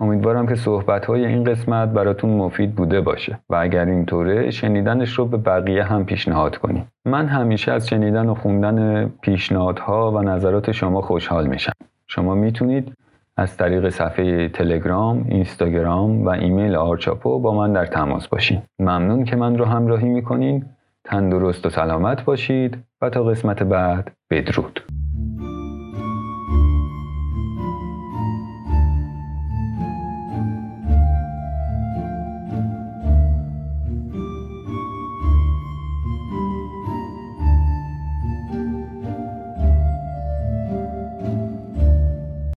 امیدوارم 0.00 0.46
که 0.46 0.54
صحبت 0.54 1.06
های 1.06 1.26
این 1.26 1.44
قسمت 1.44 1.88
براتون 1.88 2.30
مفید 2.30 2.74
بوده 2.74 3.00
باشه 3.00 3.38
و 3.48 3.54
اگر 3.54 3.84
اینطوره 3.84 4.50
شنیدنش 4.50 5.12
رو 5.12 5.26
به 5.26 5.36
بقیه 5.36 5.84
هم 5.84 6.04
پیشنهاد 6.04 6.56
کنید 6.56 6.84
من 7.04 7.26
همیشه 7.26 7.72
از 7.72 7.88
شنیدن 7.88 8.28
و 8.28 8.34
خوندن 8.34 9.06
پیشنهادها 9.20 10.12
و 10.12 10.22
نظرات 10.22 10.72
شما 10.72 11.00
خوشحال 11.00 11.46
میشم 11.46 11.72
شما 12.06 12.34
می‌تونید 12.34 12.92
از 13.36 13.56
طریق 13.56 13.88
صفحه 13.88 14.48
تلگرام، 14.48 15.24
اینستاگرام 15.28 16.24
و 16.24 16.28
ایمیل 16.28 16.76
آرچاپو 16.76 17.38
با 17.38 17.54
من 17.54 17.72
در 17.72 17.86
تماس 17.86 18.28
باشید. 18.28 18.62
ممنون 18.78 19.24
که 19.24 19.36
من 19.36 19.58
رو 19.58 19.64
همراهی 19.64 20.08
می‌کنین. 20.08 20.64
تندرست 21.04 21.66
و 21.66 21.70
سلامت 21.70 22.24
باشید 22.24 22.85
و 23.02 23.10
تا 23.10 23.24
قسمت 23.24 23.62
بعد 23.62 24.16
بدرود. 24.30 24.80